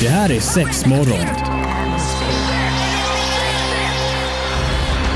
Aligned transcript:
Det 0.00 0.08
här 0.08 0.30
är 0.30 0.40
sex 0.40 0.86
morgon. 0.86 1.26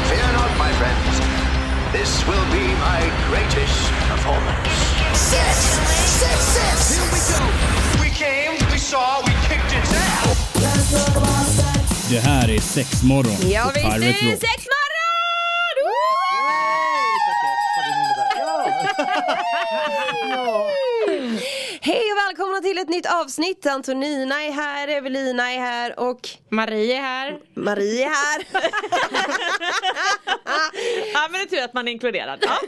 Fear 0.09 0.33
not, 0.33 0.51
my 0.59 0.73
friends. 0.79 1.21
This 1.93 2.25
will 2.29 2.47
be 2.53 2.67
my 2.69 3.01
greatest 3.31 3.91
performance. 4.11 4.71
Six, 5.15 5.57
six, 6.21 6.39
six. 6.57 6.99
Here 6.99 7.11
we 7.13 7.21
go. 7.35 7.45
We 8.03 8.11
came, 8.11 8.53
we 8.73 8.79
saw, 8.79 9.23
we 9.27 9.33
kicked 9.49 9.73
its 9.79 9.93
ass. 9.93 10.39
Det 12.11 12.21
här 12.21 12.51
är 12.51 12.61
sex 12.61 13.03
morgon 13.03 13.51
Ja 13.51 13.63
på 13.65 13.71
visst 13.71 13.87
är 13.87 13.91
Pirate 14.01 14.25
det 14.27 14.33
Rock. 14.33 14.41
Avsnitt. 23.21 23.67
Antonina 23.67 24.45
är 24.45 24.53
här, 24.53 24.89
Evelina 24.89 25.53
är 25.53 25.59
här 25.59 25.99
och 26.01 26.29
Marie 26.51 26.97
är 26.97 27.01
här. 27.01 27.39
Marie 27.55 28.05
är 28.05 28.11
här. 28.11 28.47
Ja 31.15 31.29
men 31.31 31.41
det 31.41 31.47
är 31.47 31.49
tur 31.59 31.65
att 31.65 31.75
man 31.75 31.89
är 31.89 31.93
inkluderad. 31.93 32.39
Ja. 32.43 32.59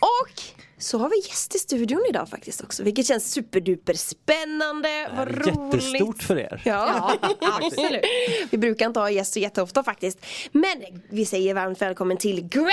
och 0.00 0.42
så 0.78 0.98
har 0.98 1.08
vi 1.08 1.16
gäst 1.28 1.54
i 1.54 1.58
studion 1.58 2.04
idag 2.08 2.28
faktiskt 2.28 2.60
också, 2.60 2.82
vilket 2.82 3.06
känns 3.06 3.32
superduper 3.32 3.94
spännande. 3.94 5.10
Vad 5.16 5.28
roligt. 5.28 5.84
Jättestort 5.84 6.22
för 6.22 6.38
er. 6.38 6.62
Ja, 6.64 7.12
absolut. 7.40 8.04
Vi 8.50 8.58
brukar 8.58 8.86
inte 8.86 9.00
ha 9.00 9.10
gäster 9.10 9.40
jätteofta 9.40 9.82
faktiskt. 9.82 10.26
Men 10.52 11.02
vi 11.10 11.26
säger 11.26 11.54
varmt 11.54 11.82
välkommen 11.82 12.16
till 12.16 12.40
Gretchen! 12.48 12.66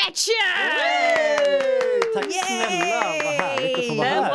Tack 2.14 2.26
snälla, 2.46 3.14
vad 3.24 3.34
härligt 3.34 3.78
att 3.80 3.88
få 3.88 3.96
vara 3.96 4.06
här. 4.08 4.32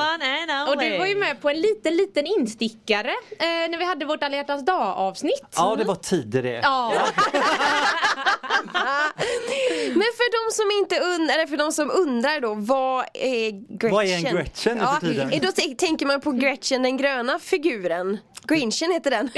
Och 0.73 0.83
du 0.83 0.99
var 0.99 1.07
ju 1.07 1.15
med 1.15 1.41
på 1.41 1.51
en 1.51 1.61
liten, 1.61 1.97
liten 1.97 2.27
instickare 2.27 3.15
eh, 3.31 3.71
när 3.71 3.79
vi 3.79 3.85
hade 3.85 4.05
vårt 4.05 4.23
alla 4.23 4.43
dag 4.43 4.98
avsnitt. 4.98 5.47
Ja, 5.57 5.77
det 5.77 5.84
var 5.84 5.95
tider 5.95 6.42
det. 6.42 6.61
Ja. 6.62 6.92
Men 9.95 10.09
för 10.19 10.47
de 10.47 10.53
som 10.55 10.70
inte 10.81 11.00
undrar, 11.00 11.34
eller 11.34 11.47
för 11.47 11.56
de 11.56 11.73
som 11.73 11.91
undrar 11.91 12.41
då, 12.41 12.55
vad 12.55 13.05
är 13.15 13.50
Gretchen? 13.50 13.91
Vad 13.95 14.05
är 14.05 14.17
en 14.17 14.23
Gretchen 14.23 14.78
ja, 14.78 14.98
för 15.00 15.06
tiden? 15.06 15.41
Då 15.43 15.53
tänker 15.78 16.06
man 16.06 16.20
på 16.20 16.33
Gretchen 16.33 16.83
den 16.83 16.97
gröna 16.97 17.39
figuren. 17.39 18.19
Grinchen 18.47 18.93
heter 18.93 19.11
den. 19.11 19.31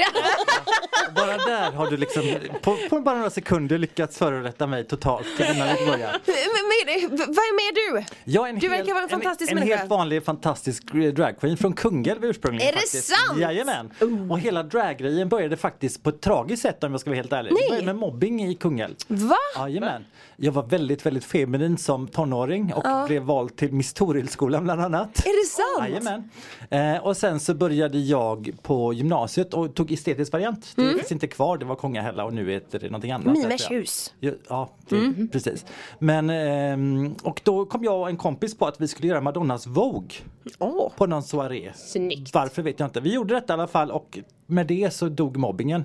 Bara 1.15 1.37
där 1.37 1.71
har 1.71 1.91
du 1.91 1.97
liksom 1.97 2.23
på, 2.61 2.77
på 2.89 3.01
bara 3.01 3.15
några 3.15 3.29
sekunder 3.29 3.77
lyckats 3.77 4.17
förorätta 4.17 4.67
mig 4.67 4.87
totalt 4.87 5.27
innan 5.39 5.67
vi 5.79 5.85
börjar. 5.85 6.19
Men, 6.25 7.09
men, 7.09 7.17
vad 7.17 7.37
är 7.37 7.55
med 7.55 8.05
du? 8.05 8.05
Jag 8.31 8.45
är 8.45 8.49
en 8.49 8.59
Du 8.59 8.69
hel- 8.69 8.77
verkar 8.77 8.93
vara 8.93 9.03
en 9.03 9.09
fantastisk 9.09 9.51
en, 9.51 9.57
en 9.57 9.61
människa. 9.61 9.77
helt 9.77 9.89
vanlig 9.89 10.25
fantastisk 10.25 10.83
dragqueen 11.25 11.57
från 11.57 11.73
Kungälv 11.73 12.25
ursprungligen. 12.25 12.67
Är 12.69 12.73
det 12.73 12.79
faktiskt. 12.79 13.07
sant? 13.07 13.39
Jajamän. 13.39 13.91
Och 14.29 14.39
hela 14.39 14.63
draggrejen 14.63 15.29
började 15.29 15.57
faktiskt 15.57 16.03
på 16.03 16.09
ett 16.09 16.21
tragiskt 16.21 16.61
sätt 16.61 16.83
om 16.83 16.91
jag 16.91 17.01
ska 17.01 17.09
vara 17.09 17.15
helt 17.15 17.33
ärlig. 17.33 17.51
Det 17.51 17.69
började 17.69 17.85
med 17.85 17.95
mobbing 17.95 18.43
i 18.47 18.55
Kungälv. 18.55 18.95
Va? 19.07 19.35
Jajamän. 19.57 20.05
Jag 20.37 20.51
var 20.51 20.63
väldigt, 20.63 21.05
väldigt 21.05 21.25
feminin 21.25 21.77
som 21.77 22.07
tonåring 22.07 22.73
och 22.73 23.07
blev 23.07 23.21
vald 23.21 23.55
till 23.55 23.73
Miss 23.73 23.93
Torilskolan 23.93 24.63
bland 24.63 24.81
annat. 24.81 25.19
Är 25.25 25.43
det 25.43 25.49
sant? 25.49 25.89
Jajamän. 25.89 26.29
Eh, 26.97 27.05
och 27.05 27.17
sen 27.17 27.39
så 27.39 27.53
började 27.53 27.97
jag 27.97 28.51
på 28.61 28.93
gymnasiet 28.93 29.53
och 29.53 29.75
tog 29.75 29.91
estetisk 29.91 30.33
variant. 30.33 30.73
Det 30.75 30.93
finns 30.93 31.11
inte 31.11 31.27
kvar, 31.27 31.57
det 31.57 31.65
var 31.65 31.75
Kongahälla 31.75 32.25
och 32.25 32.33
nu 32.33 32.51
heter 32.51 32.79
det 32.79 32.85
någonting 32.85 33.11
annat. 33.11 33.37
Mimers 33.37 33.71
hus. 33.71 34.13
Ja, 34.49 34.69
det, 34.89 35.27
precis. 35.31 35.65
Men, 35.99 36.29
ehm, 36.29 37.15
och 37.23 37.41
då 37.43 37.65
kom 37.65 37.83
jag 37.83 38.01
och 38.01 38.09
en 38.09 38.17
kompis 38.17 38.57
på 38.57 38.65
att 38.65 38.81
vi 38.81 38.87
skulle 38.87 39.07
göra 39.07 39.21
Madonnas 39.21 39.67
Vogue 39.67 40.09
Åh. 40.59 40.91
på 40.97 41.05
någon 41.15 41.23
soaré. 41.23 41.71
Snyggt. 41.75 42.33
Varför 42.33 42.61
vet 42.61 42.79
jag 42.79 42.87
inte. 42.87 43.01
Vi 43.01 43.13
gjorde 43.13 43.33
detta 43.33 43.53
i 43.53 43.55
alla 43.55 43.67
fall 43.67 43.91
och 43.91 44.19
med 44.45 44.67
det 44.67 44.93
så 44.93 45.09
dog 45.09 45.37
mobbingen. 45.37 45.83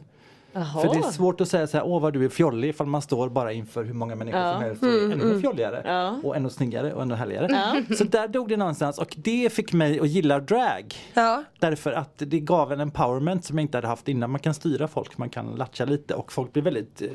För 0.53 0.95
det 0.95 0.98
är 1.06 1.11
svårt 1.12 1.41
att 1.41 1.48
säga 1.48 1.67
så 1.67 1.77
här, 1.77 1.87
åh 1.87 2.01
vad 2.03 2.12
du 2.12 2.25
är 2.25 2.29
fjollig 2.29 2.69
ifall 2.69 2.87
man 2.87 3.03
står 3.03 3.29
bara 3.29 3.53
inför 3.53 3.84
hur 3.84 3.95
många 3.95 4.15
människor 4.17 4.53
som 4.53 4.62
helst 4.62 4.83
och 4.83 4.88
är 4.88 5.12
ännu 5.12 5.41
fjolligare 5.41 6.15
och 6.25 6.37
ännu 6.37 6.50
snyggare 6.50 6.93
och 6.94 7.03
ännu 7.03 7.15
härligare. 7.15 7.84
Så 7.97 8.05
där 8.05 8.28
dog 8.28 8.49
det 8.49 8.56
någonstans 8.56 8.99
och 8.99 9.15
det 9.16 9.53
fick 9.53 9.72
mig 9.72 10.00
att 10.00 10.09
gilla 10.09 10.38
drag. 10.41 10.94
Ja. 11.15 11.44
Därför 11.59 11.93
att 11.93 12.12
det 12.16 12.41
gav 12.41 12.72
en 12.72 12.81
empowerment 12.81 13.44
som 13.44 13.59
jag 13.59 13.62
inte 13.65 13.77
hade 13.77 13.88
haft 13.88 14.09
innan. 14.09 14.31
Man 14.31 14.41
kan 14.41 14.55
styra 14.55 14.88
folk, 14.88 15.19
man 15.19 15.28
kan 15.31 15.47
latcha 15.55 15.84
lite 15.84 16.15
och 16.15 16.33
folk 16.33 16.53
blir 16.53 16.62
väldigt, 16.62 17.03
eh, 17.03 17.09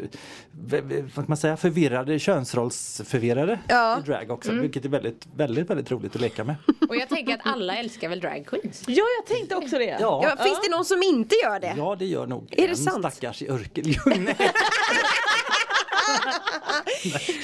vad 1.16 1.30
man 1.30 1.38
säga, 1.38 1.58
förvirrade, 1.58 2.20
könsrollsförvirrade 2.20 3.60
Ja. 3.68 4.00
i 4.00 4.02
drag 4.02 4.32
också. 4.32 4.52
Vilket 4.52 4.86
är 4.86 4.90
väldigt, 4.90 5.28
väldigt, 5.36 5.70
väldigt 5.70 5.92
roligt 5.92 6.16
att 6.16 6.22
leka 6.22 6.44
med. 6.44 6.56
Och 6.90 6.96
jag 6.96 7.10
tänker 7.10 7.34
att 7.34 7.42
alla 7.44 7.76
älskar 7.76 8.10
väl 8.10 8.20
drag 8.20 8.46
queens. 8.48 8.84
Ja 8.88 9.04
jag 9.20 9.36
tänkte 9.38 9.56
också 9.56 9.78
det. 9.78 9.98
Ja, 10.00 10.22
Ja, 10.38 10.44
finns 10.44 10.60
det 10.66 10.72
någon 10.76 10.86
som 10.86 11.04
inte 11.04 11.36
gör 11.44 11.60
det? 11.60 11.74
ja 11.78 11.96
det 12.00 12.06
gör 12.06 12.28
nog 12.28 12.54
Är 12.58 12.68
det 12.68 12.76
sant? 12.76 12.96
Stackars 13.34 13.78
i. 13.78 14.00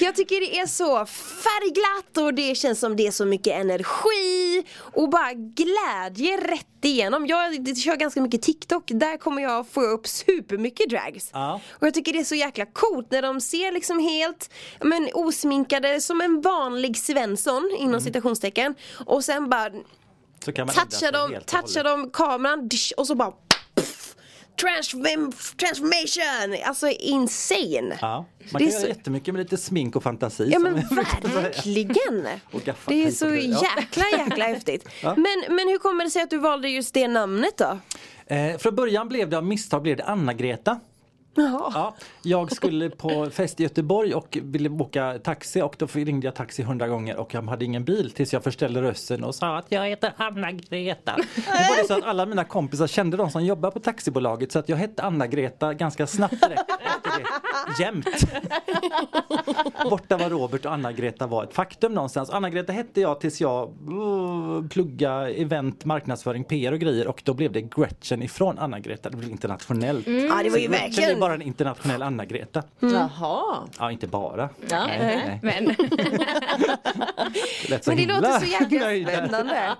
Jag 0.00 0.16
tycker 0.16 0.40
det 0.40 0.58
är 0.58 0.66
så 0.66 1.06
färgglatt 1.06 2.16
och 2.26 2.34
det 2.34 2.54
känns 2.54 2.80
som 2.80 2.96
det 2.96 3.06
är 3.06 3.10
så 3.10 3.24
mycket 3.24 3.52
energi 3.52 4.64
och 4.78 5.08
bara 5.08 5.32
glädje 5.32 6.36
rätt 6.36 6.66
igenom. 6.84 7.26
Jag 7.26 7.76
kör 7.78 7.96
ganska 7.96 8.20
mycket 8.20 8.42
TikTok, 8.42 8.82
där 8.86 9.16
kommer 9.16 9.42
jag 9.42 9.68
få 9.68 9.80
upp 9.82 10.06
supermycket 10.06 10.90
drags. 10.90 11.30
Ja. 11.32 11.60
Och 11.70 11.86
jag 11.86 11.94
tycker 11.94 12.12
det 12.12 12.18
är 12.18 12.24
så 12.24 12.34
jäkla 12.34 12.66
coolt 12.66 13.10
när 13.10 13.22
de 13.22 13.40
ser 13.40 13.72
liksom 13.72 13.98
helt 13.98 14.50
men, 14.80 15.08
osminkade 15.14 16.00
som 16.00 16.20
en 16.20 16.40
vanlig 16.40 16.96
Svensson 16.98 17.70
inom 17.78 17.92
Mm. 17.92 18.00
citationstecken 18.00 18.74
och 19.06 19.24
sen 19.24 19.48
bara 19.50 19.70
touchar 20.44 21.12
de, 21.12 21.40
touchar 21.46 21.84
de 21.84 22.10
kameran 22.10 22.70
och 22.96 23.06
så 23.06 23.14
bara 23.14 23.32
transform, 24.60 25.32
transformation! 25.56 26.56
Alltså 26.68 26.88
insane! 26.88 27.98
Ja, 28.00 28.26
man 28.50 28.62
kan 28.62 28.72
så- 28.72 28.78
göra 28.78 28.88
jättemycket 28.88 29.34
med 29.34 29.42
lite 29.42 29.56
smink 29.56 29.96
och 29.96 30.02
fantasi. 30.02 30.48
Ja 30.52 30.58
men 30.58 30.74
verkligen! 30.74 32.28
Det 32.86 33.04
är 33.04 33.10
så. 33.10 33.26
Ja. 33.26 33.62
jäkla 33.76 34.04
jäkla 34.18 34.44
häftigt. 34.44 34.88
Men, 35.02 35.16
men 35.48 35.68
hur 35.68 35.78
kommer 35.78 36.04
det 36.04 36.10
sig 36.10 36.22
att 36.22 36.30
du 36.30 36.38
valde 36.38 36.68
just 36.68 36.94
det 36.94 37.08
namnet 37.08 37.58
då? 37.58 37.78
Eh, 38.34 38.58
från 38.58 38.74
början 38.74 39.08
blev 39.08 39.30
det 39.30 39.36
av 39.38 39.44
misstag 39.44 39.82
blev 39.82 39.96
det 39.96 40.04
Anna-Greta. 40.04 40.80
Jaha. 41.34 41.70
Ja, 41.74 41.94
jag 42.22 42.52
skulle 42.52 42.90
på 42.90 43.30
fest 43.30 43.60
i 43.60 43.62
Göteborg 43.62 44.14
och 44.14 44.38
ville 44.42 44.68
boka 44.68 45.18
taxi 45.24 45.62
och 45.62 45.76
då 45.78 45.86
ringde 45.86 46.26
jag 46.26 46.34
taxi 46.34 46.62
hundra 46.62 46.88
gånger 46.88 47.16
och 47.16 47.34
jag 47.34 47.42
hade 47.42 47.64
ingen 47.64 47.84
bil 47.84 48.10
tills 48.10 48.32
jag 48.32 48.44
förställde 48.44 48.82
rösten 48.82 49.24
och 49.24 49.34
sa 49.34 49.58
att 49.58 49.66
jag 49.68 49.88
heter 49.88 50.12
Anna-Greta. 50.16 51.16
Det 51.16 51.42
var 51.46 51.82
det 51.82 51.88
så 51.88 51.94
att 51.94 52.04
alla 52.04 52.26
mina 52.26 52.44
kompisar 52.44 52.86
kände 52.86 53.16
de 53.16 53.30
som 53.30 53.44
jobbar 53.44 53.70
på 53.70 53.80
taxibolaget 53.80 54.52
så 54.52 54.58
att 54.58 54.68
jag 54.68 54.76
hette 54.76 55.02
Anna-Greta 55.02 55.74
ganska 55.74 56.06
snabbt 56.06 56.40
direkt 56.40 56.70
efter 56.70 57.20
det. 57.20 57.26
Jämt. 57.78 58.06
Borta 59.90 60.16
var 60.16 60.30
Robert 60.30 60.64
och 60.66 60.72
Anna-Greta 60.72 61.26
var 61.26 61.44
ett 61.44 61.54
faktum 61.54 61.94
någonstans. 61.94 62.30
Anna-Greta 62.30 62.72
hette 62.72 63.00
jag 63.00 63.20
tills 63.20 63.40
jag 63.40 63.68
uh, 63.88 64.68
plugga 64.68 65.28
event, 65.30 65.84
marknadsföring, 65.84 66.44
PR 66.44 66.72
och 66.72 66.78
grejer 66.78 67.06
och 67.06 67.22
då 67.24 67.34
blev 67.34 67.52
det 67.52 67.60
Gretchen 67.60 68.22
ifrån 68.22 68.58
Anna-Greta. 68.58 69.10
Det 69.10 69.16
blev 69.16 69.30
internationellt. 69.30 70.06
Ja 70.06 70.40
det 70.42 70.50
var 70.50 70.58
ju 70.58 70.68
Gretchen 70.68 71.10
är 71.10 71.20
bara 71.20 71.34
en 71.34 71.42
internationell 71.42 72.02
Anna-Greta. 72.02 72.62
Jaha. 72.80 73.68
Ja, 73.78 73.90
inte 73.90 74.06
bara. 74.06 74.48
Ja. 74.70 74.86
Nej, 74.86 74.98
nej. 74.98 75.40
Men 75.62 75.76
Det 77.68 77.84
så 77.84 77.90
Men 77.90 77.96
det 77.96 78.06
låter 78.06 78.40
så 78.40 78.46
jäkla 78.46 79.12
spännande. 79.12 79.76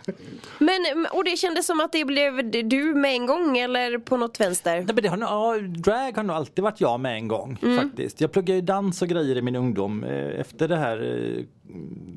Men, 0.59 1.07
och 1.13 1.25
det 1.25 1.37
kändes 1.37 1.67
som 1.67 1.81
att 1.81 1.93
det 1.93 2.05
blev 2.05 2.51
du 2.69 2.95
med 2.95 3.13
en 3.13 3.27
gång 3.27 3.59
eller 3.59 3.99
på 3.99 4.17
något 4.17 4.41
vänster? 4.41 4.77
Nej, 4.77 4.85
men 4.87 4.97
det 4.97 5.09
har, 5.09 5.19
ja, 5.19 5.59
drag 5.61 6.17
har 6.17 6.23
nog 6.23 6.37
alltid 6.37 6.65
varit 6.65 6.81
jag 6.81 7.01
med 7.01 7.15
en 7.15 7.29
gång 7.29 7.59
faktiskt. 7.77 8.21
Jag 8.21 8.33
pluggade 8.33 8.55
ju 8.59 8.61
dans 8.61 9.03
och 9.03 9.09
grejer 9.09 9.37
i 9.37 9.43
min 9.43 9.57
ungdom 9.57 10.05
eh, 10.05 10.41
efter 10.41 10.69
det 10.69 10.77
här 10.77 11.27
eh, 11.37 11.45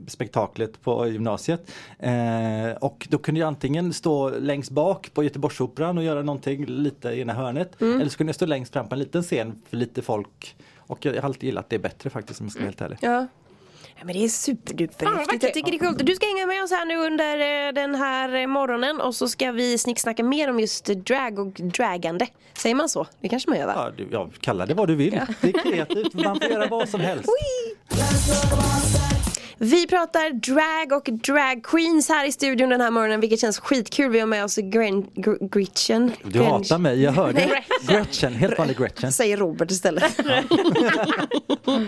spektaklet 0.08 0.82
på 0.82 1.08
gymnasiet. 1.08 1.72
Eh, 2.00 2.76
och 2.82 3.08
då 3.10 3.18
kunde 3.18 3.40
jag 3.40 3.48
antingen 3.48 3.94
stå 3.94 4.30
längst 4.30 4.72
bak 4.72 5.14
på 5.14 5.24
Göteborgsoperan 5.24 5.98
och 5.98 6.04
göra 6.04 6.22
någonting 6.22 6.66
lite 6.66 7.10
i 7.10 7.22
ena 7.22 7.34
hörnet. 7.34 7.82
Eller 7.82 8.10
så 8.10 8.18
kunde 8.18 8.30
jag 8.30 8.36
stå 8.36 8.46
längst 8.46 8.74
fram 8.74 8.90
på 8.90 8.96
en 8.96 9.00
liten 9.00 9.24
scen 9.24 9.62
för 9.70 9.78
lite 9.78 10.02
folk. 10.02 10.56
Och 10.78 11.06
jag 11.06 11.14
har 11.14 11.22
alltid 11.22 11.44
gillat 11.44 11.70
det 11.70 11.80
bättre 11.80 12.10
faktiskt 12.10 12.40
om 12.40 12.46
jag 12.46 12.52
ska 12.52 12.60
vara 12.60 12.68
helt 12.68 12.82
ärlig. 12.82 12.98
Ja. 13.02 13.28
Ja, 13.98 14.06
men 14.06 14.16
det 14.16 14.24
är 14.24 14.28
superduper 14.28 15.06
Fan, 15.06 15.14
vad 15.14 15.20
häftigt. 15.22 15.44
Jag 15.44 15.54
tycker 15.54 15.72
det 15.72 15.78
är 15.78 15.88
coolt. 15.88 16.06
Du 16.06 16.16
ska 16.16 16.26
hänga 16.26 16.46
med 16.46 16.64
oss 16.64 16.72
här 16.72 16.86
nu 16.86 16.98
under 16.98 17.68
eh, 17.68 17.74
den 17.74 17.96
här 17.96 18.36
eh, 18.36 18.48
morgonen 18.48 19.02
och 19.02 19.16
så 19.16 19.28
ska 19.28 19.52
vi 19.52 19.78
snicksnacka 19.78 20.24
mer 20.24 20.50
om 20.50 20.60
just 20.60 20.86
drag 20.86 21.40
och 21.40 21.54
dragande. 21.54 22.28
Säger 22.54 22.76
man 22.76 22.90
så? 22.90 23.08
Det 23.22 23.30
kanske 23.30 23.50
man 23.50 23.60
gör 23.60 23.66
va? 23.68 23.74
Ja, 23.76 23.92
du, 23.98 24.08
ja, 24.12 24.30
kalla 24.40 24.66
det 24.66 24.74
vad 24.74 24.88
du 24.88 24.96
vill. 24.96 25.22
Det 25.42 25.48
är 25.48 25.72
kreativt, 25.72 26.14
man 26.14 26.40
får 26.40 26.52
göra 26.52 26.68
vad 26.68 26.90
som 26.90 27.00
helst. 27.02 27.30
Vi 29.58 29.88
pratar 29.88 30.30
drag 30.30 30.98
och 30.98 31.10
drag 31.14 31.64
queens 31.64 32.10
här 32.10 32.28
i 32.28 32.32
studion 32.32 32.70
den 32.70 32.82
här 32.82 32.92
morgonen 32.92 33.20
vilket 33.20 33.40
känns 33.40 33.60
skitkul. 33.60 34.12
Vi 34.12 34.20
har 34.20 34.28
med 34.28 34.44
oss 34.44 34.56
Gren, 34.56 35.04
Gr- 35.04 35.50
Gretchen. 35.50 36.12
Du 36.24 36.44
hatar 36.44 36.78
mig, 36.78 37.02
jag 37.04 37.12
hörde. 37.12 37.64
Gretchen, 37.88 38.34
helt 38.36 38.58
vanlig 38.58 38.78
Gretchen. 38.78 39.12
Säger 39.12 39.38
Robert 39.38 39.72
istället. 39.72 40.04
Ja, 41.68 41.80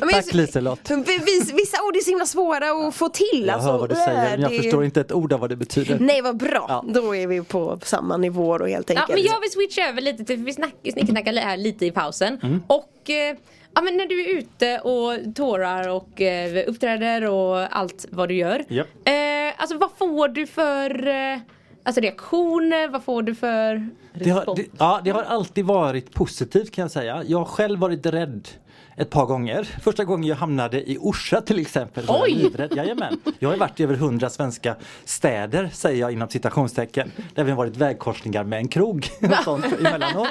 men 0.00 0.08
Tack 0.12 0.34
Liselott. 0.34 0.90
Vissa, 0.90 1.82
ord 1.82 1.96
är 1.96 2.04
så 2.04 2.10
himla 2.10 2.26
svåra 2.26 2.70
att 2.88 2.94
få 2.94 3.08
till. 3.08 3.44
Jag 3.46 3.54
alltså, 3.54 3.70
hör 3.70 3.78
vad 3.78 3.88
du 3.88 3.94
säger 3.94 4.30
men 4.30 4.40
jag 4.40 4.50
det- 4.50 4.56
förstår 4.62 4.84
inte 4.84 5.00
ett 5.00 5.12
ord 5.12 5.32
av 5.32 5.40
vad 5.40 5.50
det 5.50 5.56
betyder. 5.56 5.98
Nej 6.00 6.22
vad 6.22 6.36
bra, 6.36 6.66
Ja. 6.68 6.84
då 6.88 7.16
är 7.16 7.26
vi 7.26 7.42
på 7.42 7.78
samma 7.82 8.16
nivå 8.16 8.58
då 8.58 8.66
helt 8.66 8.90
Ja, 8.90 9.00
enkelt. 9.00 9.18
men 9.18 9.26
jag 9.32 9.40
vill 9.40 9.50
switcha 9.50 9.88
över 9.88 10.00
lite 10.00 10.24
till, 10.24 10.36
vi 10.44 10.52
snack, 10.52 10.74
snickesnackade 10.92 11.40
här 11.40 11.56
lite 11.56 11.86
i 11.86 11.90
pausen. 11.90 12.38
Mm. 12.42 12.62
Och 12.66 13.10
eh, 13.10 13.36
ja, 13.76 13.82
men 13.82 13.96
när 13.96 14.06
du 14.06 14.20
är 14.24 14.38
ute 14.38 14.78
och 14.78 15.34
tårar 15.34 15.88
och 15.88 16.20
eh, 16.20 16.68
uppträder 16.68 17.30
och 17.30 17.76
allt 17.76 18.06
vad 18.10 18.28
du 18.28 18.34
gör. 18.34 18.64
Japp. 18.68 18.86
Eh, 19.04 19.12
alltså 19.56 19.78
vad 19.78 19.90
får 19.98 20.28
du 20.28 20.46
för 20.46 21.06
eh, 21.06 21.38
alltså, 21.82 22.00
reaktioner? 22.00 22.88
Vad 22.88 23.02
får 23.02 23.22
du 23.22 23.34
för 23.34 23.88
Det 24.14 24.30
har, 24.30 24.56
det, 24.56 24.66
ja, 24.78 25.00
det 25.04 25.10
har 25.10 25.22
alltid 25.22 25.64
varit 25.64 26.14
positivt 26.14 26.74
kan 26.74 26.82
jag 26.82 26.90
säga. 26.90 27.22
Jag 27.26 27.38
har 27.38 27.44
själv 27.44 27.80
varit 27.80 28.06
rädd 28.06 28.48
ett 28.96 29.10
par 29.10 29.26
gånger. 29.26 29.64
Första 29.82 30.04
gången 30.04 30.28
jag 30.28 30.36
hamnade 30.36 30.90
i 30.90 30.98
Orsa 31.00 31.40
till 31.40 31.58
exempel. 31.58 32.04
jag 32.08 32.22
Oj! 32.22 32.34
livrädd. 32.34 32.76
Jajamän. 32.76 33.20
Jag 33.38 33.48
har 33.48 33.56
varit 33.56 33.80
i 33.80 33.82
över 33.82 33.94
hundra 33.94 34.30
svenska 34.30 34.76
städer 35.04 35.70
säger 35.72 36.00
jag 36.00 36.12
inom 36.12 36.28
citationstecken. 36.28 37.12
Där 37.34 37.44
vi 37.44 37.50
har 37.50 37.56
varit 37.56 37.76
vägkorsningar 37.76 38.44
med 38.44 38.58
en 38.58 38.68
krog. 38.68 39.08
och 39.20 39.44
sånt 39.44 39.64
emellanåt. 39.80 40.28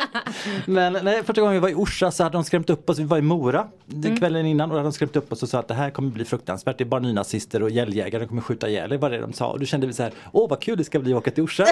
Men 0.65 0.93
nej, 0.93 1.23
första 1.23 1.41
gången 1.41 1.53
vi 1.53 1.59
var 1.59 1.69
i 1.69 1.75
Orsa 1.75 2.11
så 2.11 2.23
hade 2.23 2.37
de 2.37 2.43
skrämt 2.43 2.69
upp 2.69 2.89
oss. 2.89 2.99
Vi 2.99 3.03
var 3.03 3.17
i 3.17 3.21
Mora 3.21 3.67
mm. 3.93 4.17
kvällen 4.17 4.45
innan 4.45 4.71
och 4.71 4.77
hade 4.77 4.87
de 4.87 4.93
skrämt 4.93 5.15
upp 5.15 5.31
oss 5.31 5.43
och 5.43 5.49
sa 5.49 5.59
att 5.59 5.67
det 5.67 5.73
här 5.73 5.89
kommer 5.89 6.11
bli 6.11 6.25
fruktansvärt. 6.25 6.77
Det 6.77 6.83
är 6.83 6.85
bara 6.85 7.01
nynazister 7.01 7.63
och 7.63 7.69
gälljägare. 7.69 8.21
De 8.21 8.27
kommer 8.27 8.41
skjuta 8.41 8.69
ihjäl 8.69 8.91
er. 8.91 8.97
var 8.97 9.09
det 9.09 9.17
de 9.17 9.33
sa. 9.33 9.47
Och 9.51 9.59
då 9.59 9.65
kände 9.65 9.87
vi 9.87 9.93
så 9.93 10.03
här, 10.03 10.11
åh 10.31 10.49
vad 10.49 10.61
kul 10.61 10.77
det 10.77 10.83
ska 10.83 10.99
bli 10.99 11.13
att 11.13 11.17
åka 11.17 11.31
till 11.31 11.43
Orsa. 11.43 11.65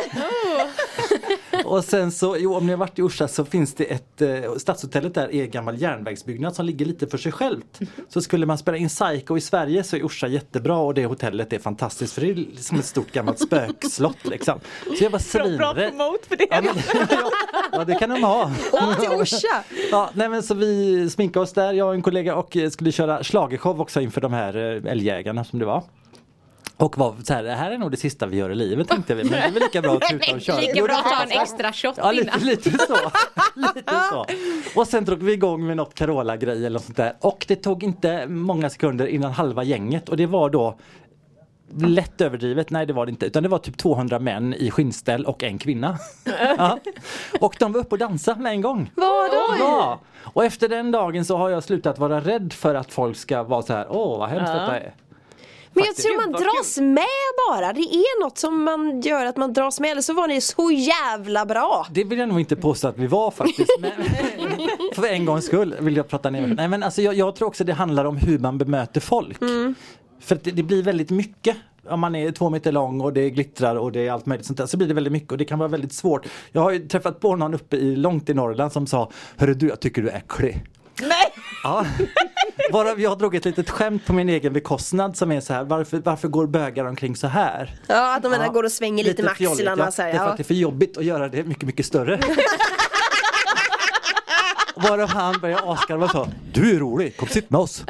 Och 1.73 1.83
sen 1.83 2.11
så, 2.11 2.37
jo 2.39 2.55
om 2.55 2.65
ni 2.65 2.71
har 2.71 2.77
varit 2.77 2.99
i 2.99 3.01
Orsa 3.01 3.27
så 3.27 3.45
finns 3.45 3.73
det 3.73 3.83
ett, 3.83 4.21
eh, 4.21 4.55
stadshotellet 4.57 5.13
där 5.13 5.33
är 5.33 5.43
en 5.43 5.51
gammal 5.51 5.81
järnvägsbyggnad 5.81 6.55
som 6.55 6.65
ligger 6.65 6.85
lite 6.85 7.07
för 7.07 7.17
sig 7.17 7.31
självt. 7.31 7.79
Så 8.09 8.21
skulle 8.21 8.45
man 8.45 8.57
spela 8.57 8.77
in 8.77 8.87
Psycho 8.89 9.37
i 9.37 9.41
Sverige 9.41 9.83
så 9.83 9.95
är 9.95 10.03
Orsa 10.05 10.27
jättebra 10.27 10.77
och 10.77 10.93
det 10.93 11.05
hotellet 11.05 11.53
är 11.53 11.59
fantastiskt 11.59 12.13
för 12.13 12.21
det 12.21 12.29
är 12.31 12.61
som 12.61 12.79
ett 12.79 12.85
stort 12.85 13.11
gammalt 13.11 13.39
spökslott 13.39 14.17
liksom. 14.25 14.59
Så 14.97 15.03
jag 15.03 15.09
var 15.09 15.33
Bra, 15.33 15.57
bra 15.57 15.73
svinrädd. 15.73 15.89
promote 15.89 16.27
för 16.27 16.35
det. 16.35 16.47
Ja, 16.49 16.61
men, 16.61 16.75
ja, 17.09 17.31
ja 17.71 17.83
det 17.83 17.95
kan 17.95 18.09
de 18.09 18.23
ha. 18.23 18.51
Åh, 18.71 18.99
till 18.99 19.09
Orsa! 19.09 19.63
Ja, 19.91 20.09
nej 20.13 20.29
men 20.29 20.43
så 20.43 20.53
vi 20.53 21.09
sminkade 21.09 21.43
oss 21.43 21.53
där, 21.53 21.73
jag 21.73 21.87
och 21.87 21.93
en 21.93 22.01
kollega 22.01 22.35
och 22.35 22.57
skulle 22.71 22.91
köra 22.91 23.23
schlagershow 23.23 23.81
också 23.81 24.01
inför 24.01 24.21
de 24.21 24.33
här 24.33 24.57
eh, 24.85 24.91
älgjägarna 24.91 25.43
som 25.43 25.59
det 25.59 25.65
var. 25.65 25.83
Och 26.83 26.97
var 26.97 27.15
så 27.23 27.33
här, 27.33 27.43
det 27.43 27.51
här 27.51 27.71
är 27.71 27.77
nog 27.77 27.91
det 27.91 27.97
sista 27.97 28.25
vi 28.25 28.37
gör 28.37 28.49
i 28.49 28.55
livet 28.55 28.87
tänkte 28.87 29.15
vi, 29.15 29.23
men 29.23 29.31
det 29.31 29.37
är 29.39 29.51
väl 29.51 29.63
lika 29.63 29.81
bra 29.81 29.93
att 29.95 30.01
tuta 30.09 30.35
och 30.35 30.41
köra. 30.41 30.59
lika 30.59 30.83
bra 30.83 30.95
att 30.95 31.03
ta 31.03 31.23
en 31.23 31.41
extra 31.41 31.73
shot 31.73 31.93
Ja 31.97 32.11
lite, 32.11 32.23
innan? 32.23 32.39
lite 32.39 32.69
så. 32.69 32.97
lite 33.55 33.83
så. 34.11 34.25
Och 34.79 34.87
sen 34.87 35.05
drog 35.05 35.23
vi 35.23 35.33
igång 35.33 35.67
med 35.67 35.77
något 35.77 35.93
Carola-grej 35.93 36.57
eller 36.57 36.69
något 36.69 36.83
sånt 36.83 36.97
där. 36.97 37.13
Och 37.21 37.45
det 37.47 37.55
tog 37.55 37.83
inte 37.83 38.27
många 38.27 38.69
sekunder 38.69 39.07
innan 39.07 39.31
halva 39.31 39.63
gänget 39.63 40.09
och 40.09 40.17
det 40.17 40.25
var 40.25 40.49
då 40.49 40.77
Lätt 41.81 42.21
överdrivet, 42.21 42.69
nej 42.69 42.85
det 42.85 42.93
var 42.93 43.05
det 43.05 43.09
inte. 43.09 43.25
Utan 43.25 43.43
det 43.43 43.49
var 43.49 43.57
typ 43.57 43.77
200 43.77 44.19
män 44.19 44.53
i 44.53 44.71
skinnställ 44.71 45.25
och 45.25 45.43
en 45.43 45.57
kvinna. 45.57 45.97
ja. 46.57 46.79
Och 47.39 47.55
de 47.59 47.71
var 47.71 47.79
uppe 47.79 47.95
och 47.95 47.99
dansade 47.99 48.41
med 48.41 48.51
en 48.51 48.61
gång. 48.61 48.91
Vadå? 48.95 49.55
Ja! 49.59 49.99
Och 50.23 50.45
efter 50.45 50.69
den 50.69 50.91
dagen 50.91 51.25
så 51.25 51.37
har 51.37 51.49
jag 51.49 51.63
slutat 51.63 51.99
vara 51.99 52.19
rädd 52.19 52.53
för 52.53 52.75
att 52.75 52.91
folk 52.91 53.17
ska 53.17 53.43
vara 53.43 53.61
så 53.61 53.73
här, 53.73 53.85
åh 53.89 54.19
vad 54.19 54.29
hemskt 54.29 54.51
Ja. 54.53 54.59
detta 54.59 54.79
är. 54.79 54.93
Men 55.73 55.85
jag 55.85 55.95
tror 55.95 56.17
man 56.17 56.31
dras 56.31 56.77
med 56.77 57.05
bara. 57.49 57.73
Det 57.73 57.81
är 57.81 58.23
något 58.23 58.37
som 58.37 58.63
man 58.63 59.01
gör 59.01 59.25
att 59.25 59.37
man 59.37 59.53
dras 59.53 59.79
med. 59.79 59.91
Eller 59.91 60.01
så 60.01 60.13
var 60.13 60.27
ni 60.27 60.41
så 60.41 60.71
jävla 60.71 61.45
bra. 61.45 61.87
Det 61.91 62.03
vill 62.03 62.19
jag 62.19 62.29
nog 62.29 62.39
inte 62.39 62.55
påstå 62.55 62.87
att 62.87 62.97
vi 62.97 63.07
var 63.07 63.31
faktiskt. 63.31 63.71
Men, 63.79 63.91
för 64.95 65.07
en 65.07 65.25
gångs 65.25 65.45
skull 65.45 65.75
vill 65.79 65.97
jag 65.97 66.07
prata 66.07 66.29
ner 66.29 66.41
mig. 66.41 66.55
Nej 66.55 66.67
men 66.67 66.83
alltså 66.83 67.01
jag, 67.01 67.13
jag 67.13 67.35
tror 67.35 67.47
också 67.47 67.63
det 67.63 67.73
handlar 67.73 68.05
om 68.05 68.17
hur 68.17 68.39
man 68.39 68.57
bemöter 68.57 69.01
folk. 69.01 69.37
För 70.19 70.35
att 70.35 70.43
det, 70.43 70.51
det 70.51 70.63
blir 70.63 70.83
väldigt 70.83 71.09
mycket. 71.09 71.57
Om 71.89 71.99
man 71.99 72.15
är 72.15 72.31
två 72.31 72.49
meter 72.49 72.71
lång 72.71 73.01
och 73.01 73.13
det 73.13 73.29
glittrar 73.29 73.75
och 73.75 73.91
det 73.91 74.07
är 74.07 74.11
allt 74.11 74.25
möjligt 74.25 74.45
sånt 74.45 74.57
där 74.57 74.65
så 74.65 74.77
blir 74.77 74.87
det 74.87 74.93
väldigt 74.93 75.13
mycket 75.13 75.31
och 75.31 75.37
det 75.37 75.45
kan 75.45 75.59
vara 75.59 75.69
väldigt 75.69 75.93
svårt. 75.93 76.25
Jag 76.51 76.61
har 76.61 76.71
ju 76.71 76.87
träffat 76.87 77.19
på 77.19 77.35
någon 77.35 77.53
uppe 77.53 77.75
i, 77.77 77.95
långt 77.95 78.29
i 78.29 78.33
Norrland 78.33 78.71
som 78.71 78.87
sa 78.87 79.11
Hörru 79.37 79.53
du 79.53 79.67
jag 79.67 79.79
tycker 79.79 80.01
du 80.01 80.09
är 80.09 80.17
äcklig. 80.17 80.63
Nej! 81.01 81.33
Ja. 81.63 81.85
Varav 82.71 83.01
jag 83.01 83.17
drog 83.17 83.35
ett 83.35 83.45
litet 83.45 83.69
skämt 83.69 84.05
på 84.05 84.13
min 84.13 84.29
egen 84.29 84.53
bekostnad 84.53 85.17
som 85.17 85.31
är 85.31 85.41
så 85.41 85.53
här 85.53 85.63
varför, 85.63 85.97
varför 85.97 86.27
går 86.27 86.47
bögar 86.47 86.85
omkring 86.85 87.15
så 87.15 87.27
här? 87.27 87.75
Ja, 87.87 88.15
att 88.15 88.23
de 88.23 88.33
Ja, 88.33 88.47
går 88.47 88.63
och 88.63 88.71
svänger 88.71 89.03
lite, 89.03 89.23
med 89.23 89.35
fjolligt, 89.37 89.59
axlarna 89.59 89.83
ja. 89.85 89.91
så 89.91 90.01
här, 90.01 90.09
Det 90.11 90.15
är 90.15 90.19
för 90.19 90.25
ja. 90.25 90.31
att 90.31 90.37
det 90.37 90.41
är 90.41 90.45
för 90.45 90.53
jobbigt 90.53 90.97
att 90.97 91.03
göra 91.05 91.29
det 91.29 91.43
mycket, 91.43 91.63
mycket 91.63 91.85
större. 91.85 92.19
Varav 94.75 95.09
han 95.09 95.39
började 95.39 95.63
asgarva 95.71 96.05
och 96.05 96.11
sa 96.11 96.27
Du 96.53 96.75
är 96.75 96.79
rolig, 96.79 97.17
kom 97.17 97.27
sitt 97.27 97.49
med 97.49 97.59
oss. 97.61 97.83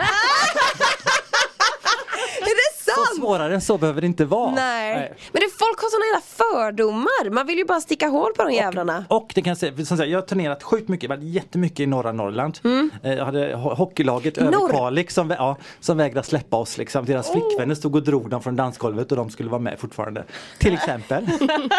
Är 2.39 2.45
det 2.45 2.83
Så 2.83 2.92
sant? 3.06 3.12
Svårare 3.24 3.54
än 3.54 3.62
så 3.62 3.78
behöver 3.78 4.02
det 4.02 4.08
inte 4.08 4.25
vara. 4.25 4.52
Nej. 4.52 5.14
Men 5.31 5.42
det, 5.42 5.50
folk 5.60 5.80
har 5.81 5.90
såna 5.90 6.06
jävla 6.06 6.22
fördomar. 6.22 7.30
Man 7.30 7.48
vill 7.48 7.58
ju 7.58 7.66
bara 7.66 7.81
sticka 7.81 8.08
hål 8.08 8.34
på 8.38 8.44
de 8.44 8.54
jävlarna. 8.54 9.06
Och 9.10 9.31
det 9.36 9.42
kan 9.42 9.52
jag 9.52 9.58
säga, 9.58 9.86
som 9.86 9.98
sagt, 9.98 10.10
jag 10.10 10.18
har 10.22 10.25
turnerat 10.28 10.64
sjukt 10.64 10.90
mycket, 10.90 11.10
varit 11.10 11.24
jättemycket 11.24 11.80
i 11.80 11.86
norra 11.86 12.12
Norrland. 12.12 12.60
Mm. 12.64 12.92
Eh, 13.04 13.14
Jag 13.14 13.25
hade 13.25 13.56
ho- 13.56 13.75
hockeylaget 13.75 14.38
över 14.38 14.52
Norr? 14.52 14.70
Kalix 14.70 15.14
som, 15.14 15.30
ja, 15.30 15.58
som 15.80 15.98
vägrade 15.98 16.28
släppa 16.28 16.58
oss. 16.58 16.78
Liksom. 16.78 17.06
Deras 17.06 17.31
flickvänner 17.31 17.75
stod 17.75 17.96
och 17.96 18.04
drog 18.04 18.30
dem 18.30 18.42
från 18.44 18.56
dansgolvet 18.56 19.12
och 19.12 19.18
de 19.18 19.30
skulle 19.30 19.50
vara 19.50 19.62
med 19.62 19.80
fortfarande. 19.80 20.24
Till 20.60 20.74
exempel. 20.74 21.28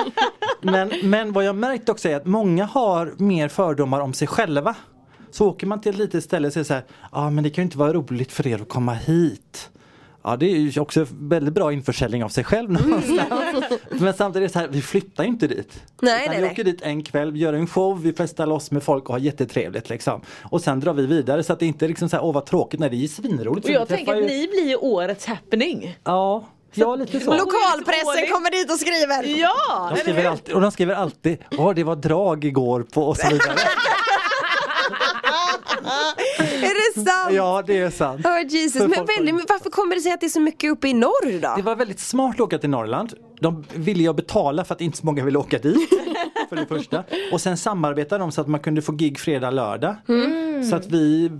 men, 0.61 0.93
men 1.02 1.32
vad 1.32 1.44
jag 1.44 1.56
märkt 1.56 1.88
också 1.88 2.08
är 2.08 2.17
att 2.17 2.26
många 2.26 2.64
har 2.64 3.14
mer 3.17 3.49
fördomar 3.49 4.00
om 4.00 4.12
sig 4.14 4.29
själva. 4.29 4.75
Så 5.31 5.49
åker 5.49 5.67
man 5.67 5.81
till 5.81 5.93
ett 5.93 5.99
litet 5.99 6.25
ställe 6.25 6.46
och 6.46 6.52
säger 6.52 6.64
så 6.64 6.75
här, 6.75 6.82
ja 7.02 7.08
ah, 7.12 7.31
men 7.31 7.44
det 7.44 7.50
kan 7.50 7.62
ju 7.62 7.67
inte 7.67 7.79
vara 7.79 7.93
roligt 7.93 8.32
för 8.32 8.46
er 8.46 8.62
att 8.62 8.69
komma 8.69 8.94
hit. 8.94 9.70
Ja 10.26 10.36
det 10.36 10.46
är 10.46 10.56
ju 10.56 10.80
också 10.80 11.06
väldigt 11.10 11.54
bra 11.54 11.72
införsäljning 11.72 12.24
av 12.24 12.28
sig 12.28 12.44
själv 12.44 12.70
någonstans. 12.72 13.64
Men 13.90 14.14
samtidigt 14.14 14.36
är 14.36 14.40
det 14.40 14.48
så 14.48 14.58
här, 14.58 14.68
vi 14.68 14.82
flyttar 14.82 15.24
ju 15.24 15.28
inte 15.30 15.46
dit. 15.46 15.82
Nej, 16.02 16.22
Utan 16.22 16.30
nej, 16.30 16.36
vi 16.36 16.42
nej. 16.42 16.50
åker 16.52 16.64
dit 16.64 16.82
en 16.82 17.02
kväll, 17.02 17.32
vi 17.32 17.38
gör 17.38 17.52
en 17.52 17.66
show, 17.66 18.02
vi 18.02 18.12
festar 18.12 18.46
loss 18.46 18.70
med 18.70 18.82
folk 18.82 19.08
och 19.08 19.14
har 19.14 19.18
jättetrevligt 19.20 19.88
liksom. 19.88 20.20
Och 20.42 20.60
sen 20.60 20.80
drar 20.80 20.92
vi 20.92 21.06
vidare 21.06 21.42
så 21.42 21.52
att 21.52 21.58
det 21.58 21.66
inte 21.66 21.86
är 21.86 21.88
liksom 21.88 22.08
så 22.08 22.16
här, 22.16 22.24
åh 22.24 22.32
vad 22.34 22.46
tråkigt, 22.46 22.80
nej 22.80 22.90
det 22.90 23.04
är 23.04 23.08
svinroligt. 23.08 23.66
Och 23.66 23.72
jag 23.74 23.88
tänker 23.88 24.12
att 24.12 24.18
ju- 24.18 24.26
ni 24.26 24.48
blir 24.48 24.68
ju 24.68 24.76
årets 24.76 25.26
happening. 25.26 25.98
Ja, 26.04 26.44
ja 26.74 26.96
lite 26.96 27.20
så. 27.20 27.30
Lokalpressen 27.30 28.26
kommer 28.32 28.50
dit 28.50 28.70
och 28.72 28.78
skriver. 28.78 29.40
Ja! 29.40 29.90
De 29.94 30.00
skriver 30.00 30.24
alltid, 30.24 30.54
och 30.54 30.60
de 30.60 30.70
skriver 30.72 30.94
alltid, 30.94 31.38
åh 31.58 31.74
det 31.74 31.84
var 31.84 31.96
drag 31.96 32.44
igår 32.44 32.82
på 32.94 33.02
och 33.02 33.16
så 33.16 33.28
vidare. 33.28 33.54
Sant? 37.04 37.34
ja 37.34 37.62
det 37.66 37.78
är 37.78 37.90
sant. 37.90 38.26
Oh, 38.26 38.42
Jesus. 38.48 38.82
För 38.82 38.88
Men 38.88 39.06
väldigt, 39.06 39.48
varför 39.48 39.70
kommer 39.70 39.94
det 39.94 40.00
sig 40.00 40.12
att 40.12 40.20
det 40.20 40.26
är 40.26 40.28
så 40.28 40.40
mycket 40.40 40.72
uppe 40.72 40.88
i 40.88 40.94
norr 40.94 41.40
då? 41.40 41.54
Det 41.56 41.62
var 41.62 41.76
väldigt 41.76 42.00
smart 42.00 42.34
att 42.34 42.40
åka 42.40 42.58
till 42.58 42.70
Norrland. 42.70 43.12
De 43.40 43.64
ville 43.74 44.02
jag 44.02 44.16
betala 44.16 44.64
för 44.64 44.74
att 44.74 44.80
inte 44.80 44.98
så 44.98 45.06
många 45.06 45.24
ville 45.24 45.38
åka 45.38 45.58
dit. 45.58 45.88
för 46.48 46.56
det 46.56 46.66
första. 46.66 47.04
Och 47.32 47.40
sen 47.40 47.56
samarbetade 47.56 48.24
de 48.24 48.32
så 48.32 48.40
att 48.40 48.48
man 48.48 48.60
kunde 48.60 48.82
få 48.82 48.93
gig 48.93 49.19
fredag, 49.19 49.50
lördag. 49.50 49.96
Så 50.70 50.76
att 50.76 50.86
vi 50.86 51.31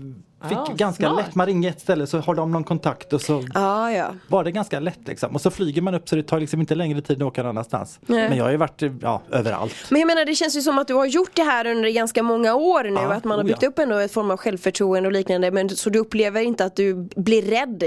fick 0.49 0.59
Ah, 0.59 0.73
ganska 0.77 1.09
smart. 1.09 1.27
lätt, 1.27 1.35
man 1.35 1.47
ringer 1.47 1.71
ett 1.71 1.81
ställe 1.81 2.07
så 2.07 2.19
har 2.19 2.35
de 2.35 2.51
någon 2.51 2.65
kontakt 2.65 3.13
och 3.13 3.21
så 3.21 3.43
Ja, 3.55 3.93
ja. 3.93 4.07
var 4.29 4.45
det 4.45 4.51
ganska 4.51 4.81
lätt 4.81 4.99
liksom. 5.07 5.35
Och 5.35 5.41
så 5.41 5.51
flyger 5.51 5.83
man 5.83 5.95
upp 5.95 6.09
så 6.09 6.17
det 6.17 6.23
tar 6.23 6.41
liksom 6.41 6.61
inte 6.61 6.75
längre 6.75 7.03
tid 7.03 7.23
att 7.23 7.29
åka 7.29 7.43
någon 7.43 7.51
annanstans. 7.51 7.99
Nej. 8.07 8.29
Men 8.29 8.39
jag 8.39 8.45
har 8.45 8.51
ju 8.51 8.57
varit 8.57 8.83
ja, 9.03 9.23
överallt. 9.31 9.75
Men 9.91 10.01
jag 10.01 10.07
menar 10.07 10.25
det 10.25 10.35
känns 10.35 10.57
ju 10.57 10.61
som 10.61 10.79
att 10.79 10.89
du 10.89 10.95
har 10.95 11.07
gjort 11.07 11.31
det 11.35 11.43
här 11.43 11.67
under 11.67 11.89
ganska 11.91 12.23
många 12.23 12.55
år 12.55 12.85
nu. 12.85 12.91
Ja, 12.91 13.13
att 13.13 13.25
man 13.25 13.39
har 13.39 13.45
oh 13.45 13.47
byggt 13.49 13.63
ja. 13.63 13.69
upp 13.69 13.79
ändå 13.79 13.97
ett 13.99 14.13
form 14.13 14.31
av 14.31 14.37
självförtroende 14.37 15.07
och 15.09 15.13
liknande. 15.13 15.51
Men 15.51 15.69
så 15.69 15.91
du 15.91 15.99
upplever 15.99 16.41
inte 16.43 16.65
att 16.65 16.77
du 16.77 17.09
blir 17.17 17.43
rädd 17.43 17.85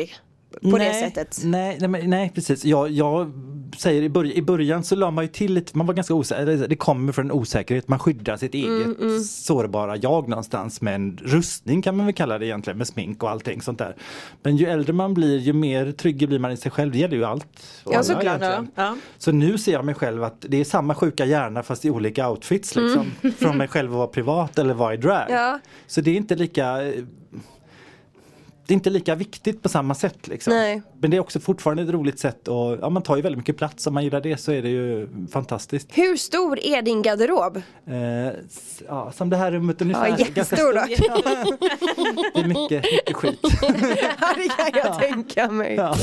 på 0.62 0.78
det 0.78 0.94
sättet? 0.94 1.40
Nej, 1.44 1.78
nej, 1.82 2.08
nej 2.08 2.32
precis. 2.36 2.66
Jag, 2.66 2.90
jag 2.90 3.32
säger 3.78 4.02
i, 4.02 4.10
början, 4.10 4.38
i 4.38 4.42
början 4.42 4.84
så 4.84 4.96
la 4.96 5.12
man 5.12 5.24
ju 5.24 5.28
till 5.28 5.54
lite, 5.54 5.78
man 5.78 5.88
var 5.88 5.94
ganska 5.94 6.14
osäker, 6.14 6.68
det 6.68 6.76
kommer 6.76 7.12
från 7.12 7.26
en 7.26 7.32
osäkerhet, 7.32 7.88
man 7.88 8.00
skyddar 8.00 8.38
sitt 8.38 8.54
eget 8.54 8.68
Mm, 8.68 9.20
sårbara 9.20 9.98
jag 9.98 10.30
någonstans 10.30 10.82
med 10.82 10.96
en 10.96 11.18
rustning 11.22 11.82
kan 11.82 11.98
man 11.98 12.06
väl 12.06 12.16
kalla 12.16 12.38
det 12.38 12.46
egentligen 12.46 12.78
med 12.78 12.88
smink 12.88 13.24
och 13.24 13.30
allting 13.30 13.62
sånt 13.62 13.80
där. 13.80 13.96
Men 14.44 14.58
ju 14.58 14.66
äldre 14.66 14.94
man 14.94 15.14
blir 15.14 15.40
ju 15.40 15.54
mer 15.54 15.92
trygg 15.92 16.28
blir 16.28 16.40
man 16.40 16.52
i 16.52 16.58
sig 16.58 16.72
själv, 16.72 16.92
det 16.92 16.98
gäller 16.98 17.18
ju 17.18 17.26
allt. 17.26 17.48
Ja, 17.92 18.04
såklart. 18.04 18.42
Ja. 18.76 18.98
Så 19.18 19.32
nu 19.32 19.58
ser 19.58 19.72
jag 19.72 19.86
mig 19.86 19.96
själv 19.96 20.24
att 20.24 20.46
det 20.50 20.58
är 20.58 20.64
samma 20.64 20.96
sjuka 20.96 21.26
hjärna 21.26 21.64
fast 21.64 21.86
i 21.86 21.90
olika 21.90 22.30
outfits 22.30 22.76
liksom. 22.76 23.32
Från 23.38 23.58
mig 23.58 23.68
själv 23.68 23.92
att 23.92 23.98
vara 23.98 24.08
privat 24.08 24.60
eller 24.60 24.74
vara 24.74 24.94
i 24.94 24.98
drag. 24.98 25.30
Mm. 25.30 25.34
Ja. 25.34 25.60
Så 25.88 26.02
det 26.02 26.12
är 26.12 26.16
inte 26.16 26.36
lika 26.36 26.84
eh, 26.88 27.04
det 28.68 28.74
är 28.74 28.76
inte 28.76 28.90
lika 28.90 29.16
viktigt 29.16 29.64
på 29.64 29.70
samma 29.70 29.96
sätt. 29.96 30.28
Liksom. 30.28 30.54
Nej. 30.54 30.82
Men 31.00 31.12
det 31.12 31.18
är 31.18 31.22
också 31.22 31.40
fortfarande 31.40 31.84
ett 31.84 31.90
roligt 31.90 32.20
sätt 32.20 32.48
och 32.48 32.78
ja, 32.82 32.90
man 32.90 33.04
tar 33.04 33.16
ju 33.16 33.22
väldigt 33.22 33.38
mycket 33.38 33.58
plats. 33.58 33.88
Om 33.88 33.94
man 33.94 34.04
gillar 34.04 34.22
det 34.22 34.38
så 34.38 34.52
är 34.52 34.62
det 34.62 34.70
ju 34.70 35.08
fantastiskt. 35.32 35.88
Hur 35.92 36.18
stor 36.18 36.60
är 36.60 36.82
din 36.82 37.02
garderob? 37.02 37.58
Eh, 37.58 38.34
ja, 38.88 39.12
som 39.12 39.30
det 39.30 39.38
här 39.38 39.52
rummet 39.52 39.82
ungefär. 39.82 40.08
Ja, 40.08 40.18
jättestor 40.18 40.74
dock. 40.74 40.92
stort. 40.94 41.60
det 42.34 42.40
är 42.40 42.48
mycket, 42.48 42.84
mycket 42.92 43.16
skit. 43.16 43.40
Ja, 44.22 44.34
det 44.36 44.72
kan 44.72 44.82
jag 44.84 45.00
tänka 45.00 45.52
mig. 45.52 45.76
Ja. 45.76 45.96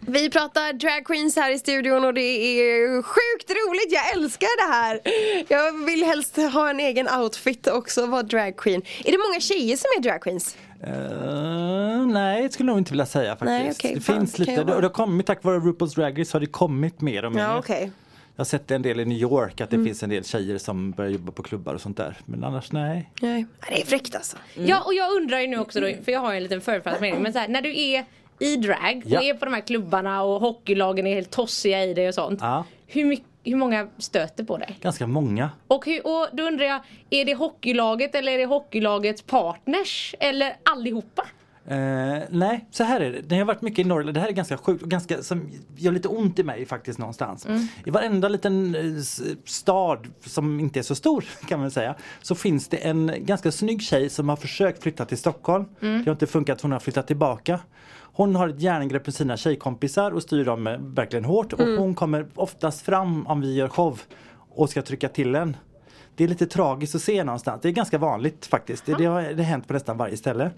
Vi 0.00 0.30
pratar 0.30 0.72
drag 0.72 1.04
queens 1.04 1.36
här 1.36 1.50
i 1.50 1.58
studion 1.58 2.04
och 2.04 2.14
det 2.14 2.20
är 2.20 3.02
sjukt 3.02 3.50
roligt. 3.50 3.92
Jag 3.92 4.12
älskar 4.12 4.66
det 4.66 4.72
här. 4.72 5.00
Jag 5.48 5.86
vill 5.86 6.04
helst 6.04 6.36
ha 6.36 6.70
en 6.70 6.80
egen 6.80 7.08
outfit 7.08 7.66
också, 7.66 8.06
vara 8.06 8.22
drag 8.22 8.56
queen. 8.56 8.82
Är 9.04 9.12
det 9.12 9.18
många 9.28 9.40
tjejer 9.40 9.76
som 9.76 9.88
är 9.98 10.02
drag 10.02 10.22
queens? 10.22 10.56
Eh, 10.82 12.06
nej, 12.06 12.42
det 12.42 12.52
skulle 12.52 12.66
jag 12.68 12.72
nog 12.72 12.78
inte 12.80 12.92
vilja 12.92 13.06
säga 13.06 13.30
faktiskt. 13.30 13.46
Nej, 13.48 13.70
okej, 13.70 13.94
det 13.94 14.00
fan, 14.00 14.16
finns 14.20 14.38
lite, 14.38 14.52
jag 14.52 14.66
det, 14.66 14.74
det 14.76 14.82
har 14.82 14.88
kommit 14.88 15.26
tack 15.26 15.44
vare 15.44 15.58
RuPaul's 15.58 15.94
Drag 15.94 16.20
Race 16.20 16.34
har 16.36 16.40
det 16.40 16.46
kommit 16.46 17.00
mer 17.00 17.24
och 17.24 17.32
mer. 17.32 17.42
Ja, 17.42 17.58
okej. 17.58 17.90
Jag 18.36 18.40
har 18.40 18.44
sett 18.44 18.68
det 18.68 18.74
en 18.74 18.82
del 18.82 19.00
i 19.00 19.04
New 19.04 19.18
York 19.18 19.60
att 19.60 19.70
det 19.70 19.76
Mm. 19.76 19.86
finns 19.86 20.02
en 20.02 20.10
del 20.10 20.24
tjejer 20.24 20.58
som 20.58 20.90
börjar 20.90 21.10
jobba 21.10 21.32
på 21.32 21.42
klubbar 21.42 21.74
och 21.74 21.80
sånt 21.80 21.96
där. 21.96 22.16
Men 22.26 22.44
annars 22.44 22.72
nej. 22.72 23.10
Nej. 23.20 23.46
Det 23.68 23.82
är 23.82 23.86
fräckt 23.86 24.14
alltså. 24.14 24.36
Ja 24.54 24.82
och 24.86 24.94
jag 24.94 25.12
undrar 25.16 25.40
ju 25.40 25.46
nu 25.46 25.58
också 25.58 25.80
då, 25.80 25.86
för 26.04 26.12
jag 26.12 26.20
har 26.20 26.34
en 26.34 26.42
liten 26.42 26.60
förutfattad 26.60 27.00
mening, 27.00 27.22
men 27.22 27.32
så 27.32 27.38
här, 27.38 27.48
när 27.48 27.62
du 27.62 27.80
är 27.80 28.04
i 28.38 28.56
drag 28.56 29.02
och 29.04 29.10
Ja. 29.10 29.22
är 29.22 29.34
på 29.34 29.44
de 29.44 29.54
här 29.54 29.60
klubbarna 29.60 30.22
och 30.22 30.40
hockeylagen 30.40 31.06
är 31.06 31.14
helt 31.14 31.30
tossiga 31.30 31.84
i 31.84 31.94
dig 31.94 32.08
och 32.08 32.14
sånt. 32.14 32.38
Ja. 32.42 32.64
Hur, 32.86 33.04
mycket, 33.04 33.26
hur 33.44 33.56
många 33.56 33.88
stöter 33.98 34.44
på 34.44 34.56
dig? 34.56 34.78
Ganska 34.80 35.06
många. 35.06 35.50
Och, 35.66 35.86
hur, 35.86 36.06
och 36.06 36.28
då 36.32 36.42
undrar 36.42 36.66
jag, 36.66 36.80
är 37.10 37.24
det 37.24 37.34
hockeylaget 37.34 38.14
eller 38.14 38.32
är 38.32 38.38
det 38.38 38.46
hockeylagets 38.46 39.22
partners? 39.22 40.14
Eller 40.20 40.56
allihopa? 40.62 41.26
Eh, 41.70 42.22
nej, 42.30 42.66
så 42.70 42.84
här 42.84 43.00
är 43.00 43.12
det. 43.12 43.22
När 43.28 43.36
jag 43.36 43.44
har 43.44 43.46
varit 43.46 43.62
mycket 43.62 43.86
i 43.86 43.88
Norrland, 43.88 44.14
det 44.14 44.20
här 44.20 44.28
är 44.28 44.32
ganska 44.32 44.56
sjukt 44.56 44.82
och 44.82 44.90
ganska 44.90 45.22
som 45.22 45.50
gör 45.76 45.92
lite 45.92 46.08
ont 46.08 46.38
i 46.38 46.44
mig 46.44 46.66
faktiskt 46.66 46.98
någonstans. 46.98 47.46
I 47.84 47.90
varenda 47.90 48.28
liten 48.28 48.74
eh, 48.74 49.02
stad 49.44 50.08
som 50.26 50.60
inte 50.60 50.78
är 50.78 50.82
så 50.82 50.94
stor 50.94 51.24
kan 51.48 51.60
man 51.60 51.70
säga 51.70 51.94
så 52.22 52.34
finns 52.34 52.68
det 52.68 52.76
en 52.76 53.12
ganska 53.18 53.52
snygg 53.52 53.82
tjej 53.82 54.08
som 54.08 54.28
har 54.28 54.36
försökt 54.36 54.82
flytta 54.82 55.04
till 55.04 55.18
Stockholm. 55.18 55.64
Det 55.80 56.04
har 56.06 56.12
inte 56.12 56.26
funkat, 56.26 56.60
hon 56.60 56.72
har 56.72 56.80
flyttat 56.80 57.06
tillbaka. 57.06 57.60
Hon 58.12 58.36
har 58.36 58.48
ett 58.48 58.60
järngrepp 58.60 59.06
med 59.06 59.14
sina 59.14 59.36
tjejkompisar 59.36 60.10
och 60.10 60.22
styr 60.22 60.44
dem 60.44 60.66
eh, 60.66 60.78
verkligen 60.80 61.24
hårt 61.24 61.52
och 61.52 61.60
hon 61.60 61.94
kommer 61.94 62.26
oftast 62.34 62.82
fram 62.82 63.26
om 63.26 63.40
vi 63.40 63.54
gör 63.54 63.68
show 63.68 64.00
och 64.50 64.70
ska 64.70 64.82
trycka 64.82 65.08
till 65.08 65.34
en. 65.34 65.56
Det 66.16 66.24
är 66.24 66.28
lite 66.28 66.46
tragiskt 66.46 66.94
att 66.94 67.02
se 67.02 67.24
någonstans. 67.24 67.62
Det 67.62 67.68
är 67.68 67.72
ganska 67.72 67.98
vanligt 67.98 68.46
faktiskt. 68.46 68.86
Det, 68.86 68.94
det 68.94 69.04
har 69.04 69.22
det 69.22 69.42
har 69.42 69.42
hänt 69.42 69.66
på 69.66 69.72
nästan 69.72 69.96
varje 69.96 70.16
ställe. 70.16 70.50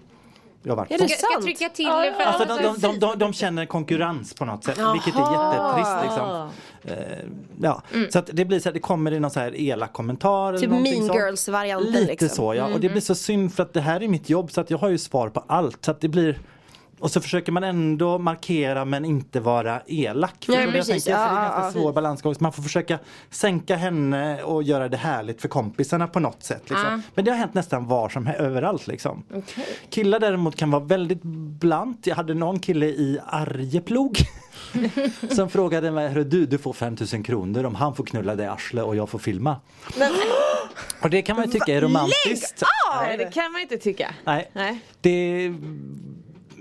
Jag 0.63 0.71
har 0.71 0.77
varit 0.77 0.91
Är 0.91 0.97
det 0.97 1.09
Ska, 1.09 1.17
ska 1.17 1.25
jag 1.25 1.33
sant? 1.33 1.45
trycka 1.45 1.69
till 1.69 1.85
för 1.85 2.23
Alltså 2.23 2.45
de, 2.45 2.63
de, 2.63 2.79
de, 2.79 2.99
de, 2.99 3.19
de 3.19 3.33
känner 3.33 3.65
konkurrens 3.65 4.33
på 4.33 4.45
något 4.45 4.63
sätt 4.63 4.79
vilket 4.93 5.15
är 5.15 5.31
jättetrist 5.31 6.03
liksom. 6.03 6.49
Eh, 6.83 7.29
ja. 7.61 7.81
Så 8.09 8.19
att 8.19 8.29
det 8.33 8.45
blir 8.45 8.59
så 8.59 8.69
här, 8.69 8.73
det 8.73 8.79
kommer 8.79 9.11
i 9.11 9.19
någon 9.19 9.31
så 9.31 9.39
här 9.39 9.61
elak 9.61 9.93
kommentar 9.93 10.49
eller 10.49 10.59
Typ 10.59 10.69
mean 10.69 11.17
girls-varianten 11.17 11.91
Lite 11.91 12.05
liksom. 12.05 12.29
så 12.29 12.53
ja 12.55 12.73
och 12.73 12.79
det 12.79 12.89
blir 12.89 13.01
så 13.01 13.15
synd 13.15 13.53
för 13.53 13.63
att 13.63 13.73
det 13.73 13.81
här 13.81 14.03
är 14.03 14.07
mitt 14.07 14.29
jobb 14.29 14.51
så 14.51 14.61
att 14.61 14.69
jag 14.69 14.77
har 14.77 14.89
ju 14.89 14.97
svar 14.97 15.29
på 15.29 15.43
allt 15.47 15.85
så 15.85 15.91
att 15.91 16.01
det 16.01 16.07
blir 16.07 16.39
och 17.03 17.11
så 17.11 17.21
försöker 17.21 17.51
man 17.51 17.63
ändå 17.63 18.17
markera 18.17 18.85
men 18.85 19.05
inte 19.05 19.39
vara 19.39 19.81
elak. 19.87 20.45
Vad 20.47 20.61
jag 20.61 20.71
precis. 20.71 20.87
tänker? 20.87 21.01
Så 21.01 21.09
det 21.09 21.15
är 21.15 21.29
en 21.29 21.35
Ja, 21.35 21.41
ganska 21.41 21.65
ja, 21.65 21.71
svår 21.71 21.93
balansgång. 21.93 22.35
Så 22.35 22.43
man 22.43 22.53
får 22.53 22.63
försöka 22.63 22.99
sänka 23.29 23.75
henne 23.75 24.43
och 24.43 24.63
göra 24.63 24.89
det 24.89 24.97
härligt 24.97 25.41
för 25.41 25.47
kompisarna 25.47 26.07
på 26.07 26.19
något 26.19 26.43
sätt. 26.43 26.69
Liksom. 26.69 27.03
Men 27.15 27.25
det 27.25 27.31
har 27.31 27.37
hänt 27.37 27.53
nästan 27.53 27.87
var 27.87 28.09
som 28.09 28.27
he- 28.27 28.35
överallt. 28.35 28.87
Liksom. 28.87 29.23
Killar 29.89 30.19
däremot 30.19 30.55
kan 30.55 30.71
vara 30.71 30.83
väldigt 30.83 31.21
blant. 31.59 32.07
Jag 32.07 32.15
hade 32.15 32.33
någon 32.33 32.59
kille 32.59 32.85
i 32.85 33.19
Arjeplog 33.27 34.17
som 35.35 35.49
frågade 35.49 35.91
mig, 35.91 36.07
"Hörru 36.09 36.23
du, 36.23 36.45
du 36.45 36.57
får 36.57 36.73
5000 36.73 37.23
kronor 37.23 37.63
om 37.65 37.75
han 37.75 37.95
får 37.95 38.05
knulla 38.05 38.35
dig 38.35 38.45
i 38.45 38.49
arslet 38.49 38.83
och 38.85 38.95
jag 38.95 39.09
får 39.09 39.19
filma. 39.19 39.55
Och 41.01 41.09
det 41.09 41.21
kan 41.21 41.35
man 41.35 41.45
ju 41.45 41.51
tycka 41.51 41.73
är 41.73 41.81
romantiskt. 41.81 42.63
Nej 43.05 43.17
det 43.17 43.33
kan 43.33 43.51
man 43.51 43.61
inte 43.61 43.77
tycka. 43.77 44.13
Nej. 44.23 44.49
Nej. 44.53 44.79
Det, 45.01 45.53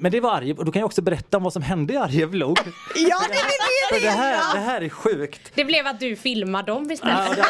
men 0.02 0.12
det 0.12 0.20
var 0.20 0.36
Arjeplog, 0.36 0.58
och 0.58 0.64
då 0.64 0.72
kan 0.72 0.80
jag 0.80 0.86
också 0.86 1.02
berätta 1.02 1.36
om 1.36 1.42
vad 1.42 1.52
som 1.52 1.62
hände 1.62 1.92
i 1.92 1.96
Arjeplog. 1.96 2.58
Ja, 2.94 3.20
det 3.28 3.34
vill 3.34 4.00
vi 4.00 4.06
det 4.06 4.10
här, 4.10 4.54
det 4.54 4.60
här 4.60 4.80
är 4.80 4.88
sjukt. 4.88 5.52
Det 5.54 5.64
blev 5.64 5.86
att 5.86 6.00
du 6.00 6.16
filmar 6.16 6.62
dem 6.62 6.90
istället. 6.90 7.38
Ja, 7.38 7.44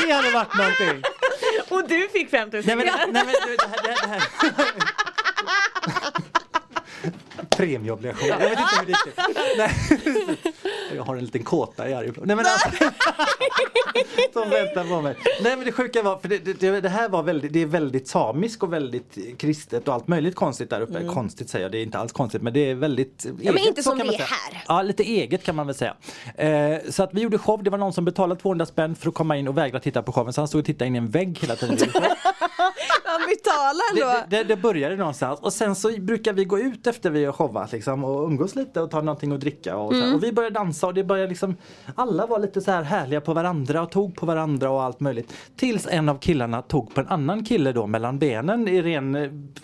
det, 0.00 0.06
det 0.06 0.12
hade 0.12 0.30
varit 0.30 0.56
någonting. 0.56 1.02
Och 1.68 1.88
du 1.88 2.08
fick 2.08 2.30
5000 2.30 2.76
Nej 2.78 2.86
men, 2.86 3.12
nej, 3.12 3.24
men 3.24 3.34
du, 3.46 3.56
det 3.56 3.68
här, 3.68 3.82
det 3.82 4.08
här, 4.08 4.22
det 7.56 7.62
här. 7.62 7.66
Premieobligation. 7.66 8.28
Jag 8.28 8.38
vet 8.38 8.50
inte 8.50 8.62
hur 8.80 8.86
det 8.86 10.32
gick. 10.32 10.54
Jag 10.96 11.02
har 11.02 11.16
en 11.16 11.24
liten 11.24 11.42
kåta 11.42 11.88
i 11.88 11.94
Arjeplog. 11.94 12.26
Nej 12.26 12.36
men 12.36 12.46
alltså. 12.46 12.84
Som 14.32 14.50
väntar 14.50 14.84
på 14.84 15.02
mig. 15.02 15.16
Nej 15.42 15.56
men 15.56 15.64
det 15.64 15.72
sjuka 15.72 16.02
var, 16.02 16.18
för 16.18 16.28
det, 16.28 16.38
det, 16.60 16.80
det 16.80 16.88
här 16.88 17.08
var 17.08 17.22
väldigt, 17.22 17.52
det 17.52 17.62
är 17.62 17.66
väldigt 17.66 18.08
samisk 18.08 18.62
och 18.62 18.72
väldigt 18.72 19.18
kristet 19.38 19.88
och 19.88 19.94
allt 19.94 20.08
möjligt 20.08 20.34
konstigt 20.34 20.70
där 20.70 20.80
uppe. 20.80 21.04
Konstigt 21.04 21.50
säger 21.50 21.64
jag, 21.64 21.72
det 21.72 21.78
är 21.78 21.82
inte 21.82 21.98
alls 21.98 22.12
konstigt 22.12 22.42
men 22.42 22.52
det 22.52 22.70
är 22.70 22.74
väldigt 22.74 23.24
eget, 23.24 23.54
men 23.54 23.58
inte 23.58 23.82
som 23.82 23.98
det 23.98 24.04
är 24.04 24.18
här. 24.18 24.64
Ja 24.68 24.82
lite 24.82 25.02
eget 25.02 25.44
kan 25.44 25.56
man 25.56 25.66
väl 25.66 25.76
säga. 25.76 25.94
Eh, 26.34 26.78
så 26.90 27.02
att 27.02 27.14
vi 27.14 27.20
gjorde 27.20 27.38
show, 27.38 27.62
det 27.62 27.70
var 27.70 27.78
någon 27.78 27.92
som 27.92 28.04
betalade 28.04 28.40
200 28.40 28.66
spänn 28.66 28.94
för 28.96 29.08
att 29.08 29.14
komma 29.14 29.36
in 29.36 29.48
och 29.48 29.58
vägrade 29.58 29.84
titta 29.84 30.02
på 30.02 30.12
showen 30.12 30.32
så 30.32 30.40
han 30.40 30.48
stod 30.48 30.58
och 30.58 30.66
tittade 30.66 30.86
in 30.86 30.94
i 30.94 30.98
en 30.98 31.10
vägg 31.10 31.38
hela 31.40 31.56
tiden. 31.56 31.78
Han 33.04 33.20
betalar 33.28 33.94
Det, 33.94 34.00
då. 34.00 34.26
det, 34.28 34.36
det, 34.36 34.44
det 34.44 34.56
började 34.56 34.96
någonstans 34.96 35.40
och 35.40 35.52
sen 35.52 35.74
så 35.74 35.90
brukar 36.00 36.32
vi 36.32 36.44
gå 36.44 36.58
ut 36.58 36.86
efter 36.86 37.10
vi 37.10 37.24
har 37.24 37.32
showat 37.32 37.72
liksom, 37.72 38.04
och 38.04 38.24
umgås 38.26 38.54
lite 38.54 38.80
och 38.80 38.90
ta 38.90 39.00
någonting 39.00 39.32
att 39.32 39.40
dricka. 39.40 39.76
Och, 39.76 39.92
så 39.94 40.00
här. 40.00 40.14
och 40.14 40.24
vi 40.24 40.32
började 40.32 40.54
dansa 40.54 40.86
och 40.86 40.94
det 40.94 41.04
började 41.04 41.28
liksom 41.28 41.56
Alla 41.94 42.26
var 42.26 42.38
lite 42.38 42.60
så 42.60 42.70
här 42.70 42.82
härliga 42.82 43.20
på 43.20 43.34
varandra 43.34 43.82
och 43.82 43.90
tog 43.90 44.16
på 44.16 44.26
varandra 44.26 44.70
och 44.70 44.82
allt 44.82 45.00
möjligt. 45.00 45.32
Tills 45.56 45.86
en 45.90 46.08
av 46.08 46.18
killarna 46.18 46.62
tog 46.62 46.94
på 46.94 47.00
en 47.00 47.08
annan 47.08 47.44
kille 47.44 47.72
då 47.72 47.86
mellan 47.86 48.18
benen 48.18 48.68
i 48.68 48.82
ren, 48.82 49.14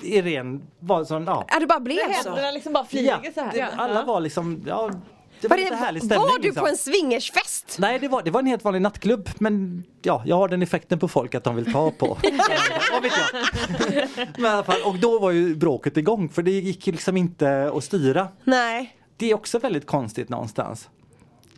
i 0.02 0.22
ren 0.22 0.62
var 0.78 1.04
sån, 1.04 1.24
ja. 1.24 1.44
Ja, 1.48 1.60
det 1.60 1.66
bara 1.66 1.80
blev 1.80 1.96
så. 2.22 2.28
Händerna 2.28 2.50
liksom 2.50 2.72
bara 2.72 2.84
ja 2.90 3.20
flyger 3.20 3.32
så 3.34 3.40
här. 3.40 3.70
alla 3.76 4.04
var 4.04 4.20
liksom, 4.20 4.64
ja 4.66 4.90
det 5.40 5.48
var, 5.48 5.56
Var, 5.56 5.64
lite 5.64 5.76
härlig 5.76 6.02
stämning. 6.02 6.28
var 6.28 6.38
du 6.38 6.42
liksom. 6.42 6.62
på 6.62 6.68
en 6.68 6.76
swingersfest? 6.76 7.76
Nej 7.78 7.98
det 7.98 8.08
var, 8.08 8.22
det 8.22 8.30
var 8.30 8.40
en 8.40 8.46
helt 8.46 8.64
vanlig 8.64 8.82
nattklubb 8.82 9.28
men 9.38 9.84
ja, 10.02 10.22
jag 10.26 10.36
har 10.36 10.48
den 10.48 10.62
effekten 10.62 10.98
på 10.98 11.08
folk 11.08 11.34
att 11.34 11.44
de 11.44 11.56
vill 11.56 11.72
ta 11.72 11.90
på. 11.90 12.18
Men 14.38 14.60
i 14.60 14.64
och 14.84 14.98
då 14.98 15.18
var 15.18 15.30
ju 15.30 15.54
bråket 15.56 15.96
igång 15.96 16.28
för 16.28 16.42
det 16.42 16.50
gick 16.50 16.86
liksom 16.86 17.16
inte 17.16 17.72
att 17.74 17.84
styra. 17.84 18.28
Nej. 18.44 18.96
Det 19.16 19.30
är 19.30 19.34
också 19.34 19.58
väldigt 19.58 19.86
konstigt 19.86 20.28
någonstans. 20.28 20.88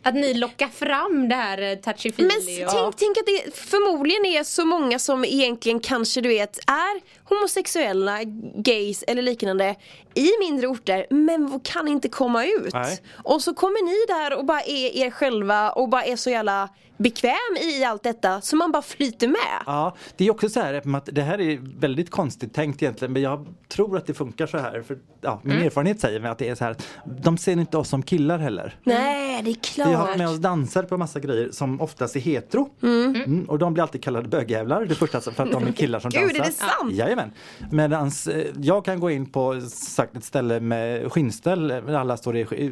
Att 0.03 0.15
ni 0.15 0.33
lockar 0.33 0.67
fram 0.67 1.29
det 1.29 1.35
här 1.35 1.61
eh, 1.61 1.75
touchy 1.75 2.11
Men 2.17 2.27
och... 2.27 2.71
tänk, 2.71 2.95
tänk 2.95 3.17
att 3.17 3.25
det 3.25 3.55
förmodligen 3.55 4.25
är 4.25 4.43
så 4.43 4.65
många 4.65 4.99
som 4.99 5.25
egentligen 5.25 5.79
kanske 5.79 6.21
du 6.21 6.29
vet 6.29 6.57
är 6.57 7.01
homosexuella, 7.29 8.19
gays 8.55 9.03
eller 9.07 9.21
liknande 9.21 9.75
i 10.13 10.29
mindre 10.39 10.67
orter 10.67 11.07
men 11.09 11.59
kan 11.59 11.87
inte 11.87 12.09
komma 12.09 12.45
ut. 12.45 12.73
Nej. 12.73 13.01
Och 13.23 13.41
så 13.41 13.53
kommer 13.53 13.85
ni 13.85 14.13
där 14.13 14.37
och 14.37 14.45
bara 14.45 14.61
är 14.61 14.97
er 14.97 15.09
själva 15.09 15.71
och 15.71 15.89
bara 15.89 16.03
är 16.03 16.15
så 16.15 16.29
jävla 16.29 16.69
bekväm 16.97 17.57
i 17.61 17.83
allt 17.83 18.03
detta 18.03 18.41
så 18.41 18.55
man 18.55 18.71
bara 18.71 18.81
flyter 18.81 19.27
med. 19.27 19.63
Ja, 19.65 19.95
det 20.17 20.27
är 20.27 20.31
också 20.31 20.49
så 20.49 20.59
här 20.59 20.95
att 20.95 21.09
det 21.11 21.21
här 21.21 21.41
är 21.41 21.59
väldigt 21.79 22.09
konstigt 22.09 22.53
tänkt 22.53 22.81
egentligen 22.83 23.13
men 23.13 23.21
jag 23.21 23.45
tror 23.67 23.97
att 23.97 24.05
det 24.05 24.13
funkar 24.13 24.47
så 24.47 24.57
här. 24.57 24.81
För, 24.81 24.97
ja, 25.21 25.39
min 25.43 25.57
erfarenhet 25.57 25.99
säger 25.99 26.19
mig 26.19 26.31
att 26.31 26.37
det 26.37 26.49
är 26.49 26.55
så 26.55 26.63
här. 26.63 26.75
De 27.05 27.37
ser 27.37 27.51
inte 27.51 27.77
oss 27.77 27.89
som 27.89 28.03
killar 28.03 28.37
heller. 28.37 28.75
Nej, 28.83 29.41
det 29.43 29.49
är 29.49 29.55
klart. 29.55 29.87
Vi 29.87 29.93
har 29.93 30.05
haft 30.05 30.17
med 30.17 30.29
oss 30.29 30.37
dansare 30.37 30.85
på 30.85 30.97
massa 30.97 31.19
grejer 31.19 31.49
som 31.51 31.81
oftast 31.81 32.15
är 32.15 32.19
hetero. 32.19 32.69
Mm, 32.81 33.45
och 33.47 33.59
de 33.59 33.73
blir 33.73 33.81
alltid 33.83 34.03
kallade 34.03 34.27
bögjävlar. 34.27 34.85
Det 34.85 34.95
första 34.95 35.21
för 35.21 35.43
att 35.43 35.51
de 35.51 35.67
är 35.67 35.71
killar 35.71 35.99
som 35.99 36.11
Gud, 36.13 36.21
dansar. 36.21 36.39
är 36.41 36.45
det 36.45 36.51
sant? 36.51 36.93
Jajamän. 36.93 37.31
Medans 37.71 38.27
eh, 38.27 38.45
jag 38.57 38.85
kan 38.85 38.99
gå 38.99 39.11
in 39.11 39.25
på 39.25 39.61
sagt 39.69 40.17
ett 40.17 40.23
ställe 40.23 40.59
med 40.59 41.11
skinnställ 41.11 41.67
där 41.67 41.93
alla 41.93 42.17
står 42.17 42.37
i 42.37 42.71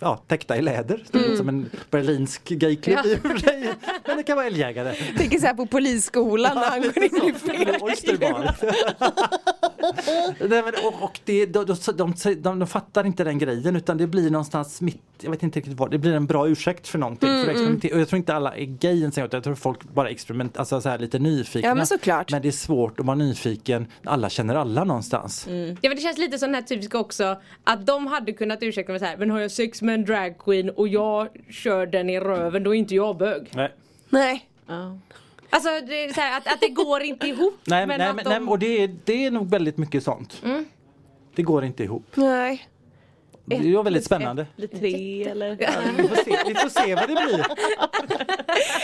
Ja, 0.00 0.16
täckta 0.26 0.56
i 0.56 0.62
läder. 0.62 1.04
Mm. 1.12 1.36
som 1.36 1.48
en 1.48 1.70
berlinsk 1.90 2.48
gayklubb 2.48 3.06
i 3.06 3.14
och 3.14 3.18
för 3.18 3.38
sig. 3.38 3.74
Men 4.06 4.16
det 4.16 4.22
kan 4.22 4.36
vara 4.36 4.46
älgjägare. 4.46 4.94
Tänker 5.16 5.38
så 5.38 5.46
här 5.46 5.54
på 5.54 5.66
polisskolan 5.66 6.54
när 6.54 6.70
han 6.70 6.82
går 6.82 7.02
in 7.02 7.28
i 7.28 7.32
fel. 7.32 7.76
Nej, 10.40 10.62
men, 10.62 10.72
och, 10.84 11.02
och 11.02 11.20
det, 11.24 11.46
de, 11.46 11.64
de, 11.64 11.76
de, 11.96 12.14
de, 12.34 12.58
de 12.58 12.66
fattar 12.66 13.06
inte 13.06 13.24
den 13.24 13.38
grejen 13.38 13.76
utan 13.76 13.98
det 13.98 14.06
blir 14.06 14.30
någonstans 14.30 14.80
mitt, 14.80 15.02
jag 15.20 15.30
vet 15.30 15.42
inte 15.42 15.58
riktigt 15.58 15.78
vad, 15.78 15.90
det 15.90 15.98
blir 15.98 16.12
en 16.12 16.26
bra 16.26 16.48
ursäkt 16.48 16.88
för 16.88 16.98
någonting. 16.98 17.28
Mm, 17.28 17.44
för 17.44 17.50
att 17.50 17.56
experimentera. 17.56 17.94
Och 17.94 18.00
jag 18.00 18.08
tror 18.08 18.16
inte 18.16 18.34
alla 18.34 18.56
är 18.56 18.64
gay 18.64 19.00
ens 19.00 19.16
jag 19.16 19.44
tror 19.44 19.54
folk 19.54 19.82
bara 19.82 20.10
experiment, 20.10 20.56
alltså 20.56 20.80
så 20.80 20.88
här 20.88 20.98
lite 20.98 21.18
nyfikna. 21.18 21.68
Ja, 21.68 21.74
men 21.74 21.86
såklart. 21.86 22.32
Men 22.32 22.42
det 22.42 22.48
är 22.48 22.52
svårt 22.52 23.00
att 23.00 23.06
vara 23.06 23.16
nyfiken, 23.16 23.86
alla 24.04 24.30
känner 24.30 24.54
alla 24.54 24.84
någonstans. 24.84 25.46
Mm. 25.46 25.68
Ja 25.68 25.88
men 25.88 25.96
det 25.96 26.02
känns 26.02 26.18
lite 26.18 26.38
som 26.38 26.46
den 26.46 26.54
här 26.54 26.62
typiska 26.62 26.98
också 26.98 27.40
att 27.64 27.86
de 27.86 28.06
hade 28.06 28.32
kunnat 28.32 28.62
ursäkta 28.62 28.92
mig 28.92 28.98
så 28.98 29.04
här, 29.04 29.16
men 29.16 29.30
har 29.30 29.40
jag 29.40 29.50
sex 29.50 29.82
med 29.82 29.94
en 29.94 30.04
dragqueen 30.04 30.70
och 30.70 30.88
jag 30.88 31.28
kör 31.50 31.86
den 31.86 32.10
i 32.10 32.20
röven 32.20 32.64
då 32.64 32.74
är 32.74 32.78
inte 32.78 32.94
jag 32.94 33.16
bög. 33.16 33.50
Nej. 33.54 33.72
Nej. 34.08 34.48
Ja. 34.66 34.98
Alltså 35.50 35.68
det 35.86 36.04
är 36.04 36.12
så 36.12 36.20
här, 36.20 36.38
att, 36.38 36.46
att 36.52 36.60
det 36.60 36.68
går 36.68 37.02
inte 37.02 37.26
ihop. 37.26 37.54
Nej, 37.64 37.86
men 37.86 37.98
nej, 37.98 38.12
men, 38.14 38.24
de- 38.24 38.30
nej, 38.30 38.48
och 38.48 38.58
det 38.58 38.82
är, 38.82 38.96
det 39.04 39.26
är 39.26 39.30
nog 39.30 39.50
väldigt 39.50 39.76
mycket 39.78 40.04
sånt. 40.04 40.42
Det 41.36 41.42
går 41.42 41.64
inte 41.64 41.84
ihop. 41.84 42.04
Nej. 42.14 42.68
Det 43.44 43.74
var 43.76 43.82
väldigt 43.82 44.04
spännande. 44.04 44.46
Eller 44.58 44.66
tre 44.66 45.24
eller? 45.28 45.50
Vi 45.96 46.08
får 46.08 46.16
se, 46.16 46.36
vi 46.46 46.54
får 46.54 46.68
se 46.68 46.94
vad 46.94 47.08
det 47.08 47.14
blir. 47.14 47.46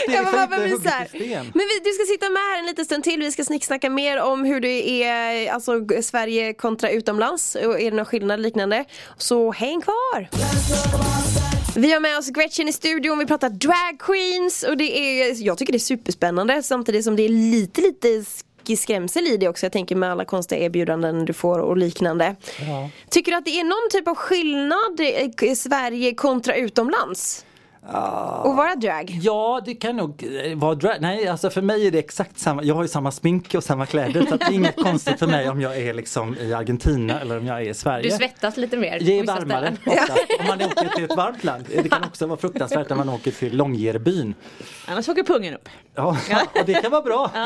Det 0.07 0.15
är 0.15 0.23
Ja, 0.23 0.47
men 0.49 0.59
liksom 0.61 0.75
inte 0.75 0.89
hugget 0.89 1.15
i 1.15 1.19
sten. 1.19 1.45
Men 1.45 1.53
vi, 1.67 1.79
du 1.83 1.91
ska 1.91 2.05
sitta 2.13 2.29
med 2.29 2.41
här 2.41 2.59
en 2.59 2.65
liten 2.65 2.85
stund 2.85 3.03
till. 3.03 3.19
Vi 3.19 3.31
ska 3.31 3.43
snicksnacka 3.43 3.89
mer 3.89 4.21
om 4.21 4.45
hur 4.45 4.59
det 4.61 5.03
är 5.03 5.51
alltså, 5.51 5.71
Sverige 6.01 6.53
kontra 6.53 6.89
utomlands. 6.89 7.55
Och 7.55 7.79
är 7.81 7.91
det 7.91 7.97
någon 7.97 8.05
skillnad 8.05 8.39
liknande? 8.39 8.85
Så 9.17 9.51
häng 9.51 9.81
kvar! 9.81 10.27
Vi 11.77 11.91
har 11.93 11.99
med 11.99 12.17
oss 12.17 12.29
Gretchen 12.29 12.67
i 12.67 12.73
studion, 12.73 13.19
vi 13.19 13.25
pratar 13.25 13.49
drag 13.49 13.99
queens 13.99 14.63
och 14.63 14.77
det 14.77 14.97
är, 14.99 15.43
jag 15.45 15.57
tycker 15.57 15.73
det 15.73 15.77
är 15.77 15.79
superspännande 15.79 16.63
samtidigt 16.63 17.03
som 17.03 17.15
det 17.15 17.23
är 17.23 17.29
lite 17.29 17.81
lite 17.81 18.07
sk- 18.07 18.75
skrämsel 18.75 19.27
i 19.27 19.37
det 19.37 19.47
också. 19.47 19.65
Jag 19.65 19.73
tänker 19.73 19.95
med 19.95 20.11
alla 20.11 20.25
konstiga 20.25 20.61
erbjudanden 20.65 21.25
du 21.25 21.33
får 21.33 21.59
och 21.59 21.77
liknande. 21.77 22.35
Ja. 22.59 22.89
Tycker 23.09 23.31
du 23.31 23.37
att 23.37 23.45
det 23.45 23.59
är 23.59 23.63
någon 23.63 23.89
typ 23.91 24.07
av 24.07 24.15
skillnad 24.15 24.99
i 25.41 25.55
Sverige 25.55 26.13
kontra 26.13 26.55
utomlands? 26.55 27.45
Och 28.43 28.55
vara 28.55 28.75
drag? 28.75 29.19
Ja, 29.21 29.61
det 29.65 29.75
kan 29.75 29.95
nog 29.97 30.23
eh, 30.43 30.57
vara 30.57 30.75
drag. 30.75 30.95
Nej, 30.99 31.27
alltså 31.27 31.49
för 31.49 31.61
mig 31.61 31.87
är 31.87 31.91
det 31.91 31.99
exakt 31.99 32.39
samma. 32.39 32.63
Jag 32.63 32.75
har 32.75 32.81
ju 32.81 32.87
samma 32.87 33.11
smink 33.11 33.53
och 33.53 33.63
samma 33.63 33.85
kläder 33.85 34.25
så 34.29 34.35
det 34.35 34.45
är 34.45 34.51
inget 34.51 34.75
konstigt 34.83 35.19
för 35.19 35.27
mig 35.27 35.49
om 35.49 35.61
jag 35.61 35.77
är 35.77 35.93
liksom 35.93 36.37
i 36.39 36.53
Argentina 36.53 37.19
eller 37.21 37.37
om 37.37 37.47
jag 37.47 37.61
är 37.61 37.69
i 37.69 37.73
Sverige. 37.73 38.09
Du 38.09 38.17
svettas 38.17 38.57
lite 38.57 38.77
mer. 38.77 38.99
Det 38.99 39.19
är 39.19 39.23
varmare. 39.23 39.75
Om 40.39 40.47
man 40.47 40.61
åker 40.61 40.87
till 40.95 41.03
ett 41.03 41.15
varmt 41.15 41.43
land. 41.43 41.65
Det 41.83 41.89
kan 41.89 42.03
också 42.03 42.25
vara 42.25 42.37
fruktansvärt 42.39 42.89
när 42.89 42.95
man 42.95 43.09
åker 43.09 43.31
till 43.31 43.57
Långyearbyen. 43.57 44.33
Annars 44.87 45.09
åker 45.09 45.23
pungen 45.23 45.53
upp. 45.53 45.69
Ja, 45.95 46.17
och 46.59 46.65
det 46.65 46.73
kan 46.73 46.91
vara 46.91 47.01
bra. 47.01 47.31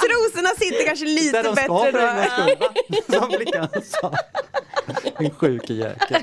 Trosorna 0.00 0.48
sitter 0.58 0.86
kanske 0.86 1.04
lite 1.04 1.42
Där 1.42 1.44
de 1.44 1.56
ska 1.56 1.82
bättre 1.82 1.92
för 1.92 1.98
en 1.98 2.16
då. 2.16 2.22
gångs 2.22 2.32
skull. 2.32 2.56
va? 3.08 3.20
Som 3.20 3.30
flickan 3.30 3.68
sa. 3.82 4.12
En 5.18 5.30
sjuk 5.30 5.70
jäkel. 5.70 6.22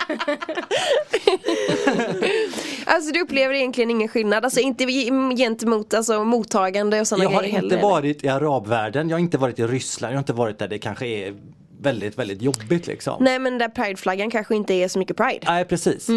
Alltså 2.98 3.12
du 3.12 3.22
upplever 3.22 3.54
egentligen 3.54 3.92
ingen 3.92 4.08
skillnad, 4.08 4.44
alltså 4.44 4.60
inte 4.60 4.84
ge- 4.84 5.36
gentemot 5.36 5.94
alltså, 5.94 6.24
mottagande 6.24 7.00
och 7.02 7.08
sådana 7.08 7.24
Jag 7.24 7.32
har 7.32 7.42
grejer 7.42 7.64
inte 7.64 7.76
heller. 7.76 7.90
varit 7.90 8.24
i 8.24 8.28
arabvärlden, 8.28 9.10
jag 9.10 9.16
har 9.16 9.20
inte 9.20 9.38
varit 9.38 9.60
i 9.60 9.64
Ryssland, 9.64 10.12
jag 10.14 10.18
har 10.18 10.22
inte 10.22 10.34
varit 10.34 10.60
där 10.60 10.68
det 10.68 10.80
kanske 10.80 11.08
är 11.08 11.36
väldigt, 11.82 12.18
väldigt 12.20 12.42
jobbigt 12.42 12.88
liksom. 12.88 13.16
Nej 13.24 13.40
men 13.40 13.58
där 13.58 13.70
prideflaggan 13.70 14.32
kanske 14.32 14.56
inte 14.56 14.74
är 14.74 14.88
så 14.88 15.00
mycket 15.00 15.18
pride. 15.18 15.40
Nej 15.46 15.66
precis. 15.66 16.08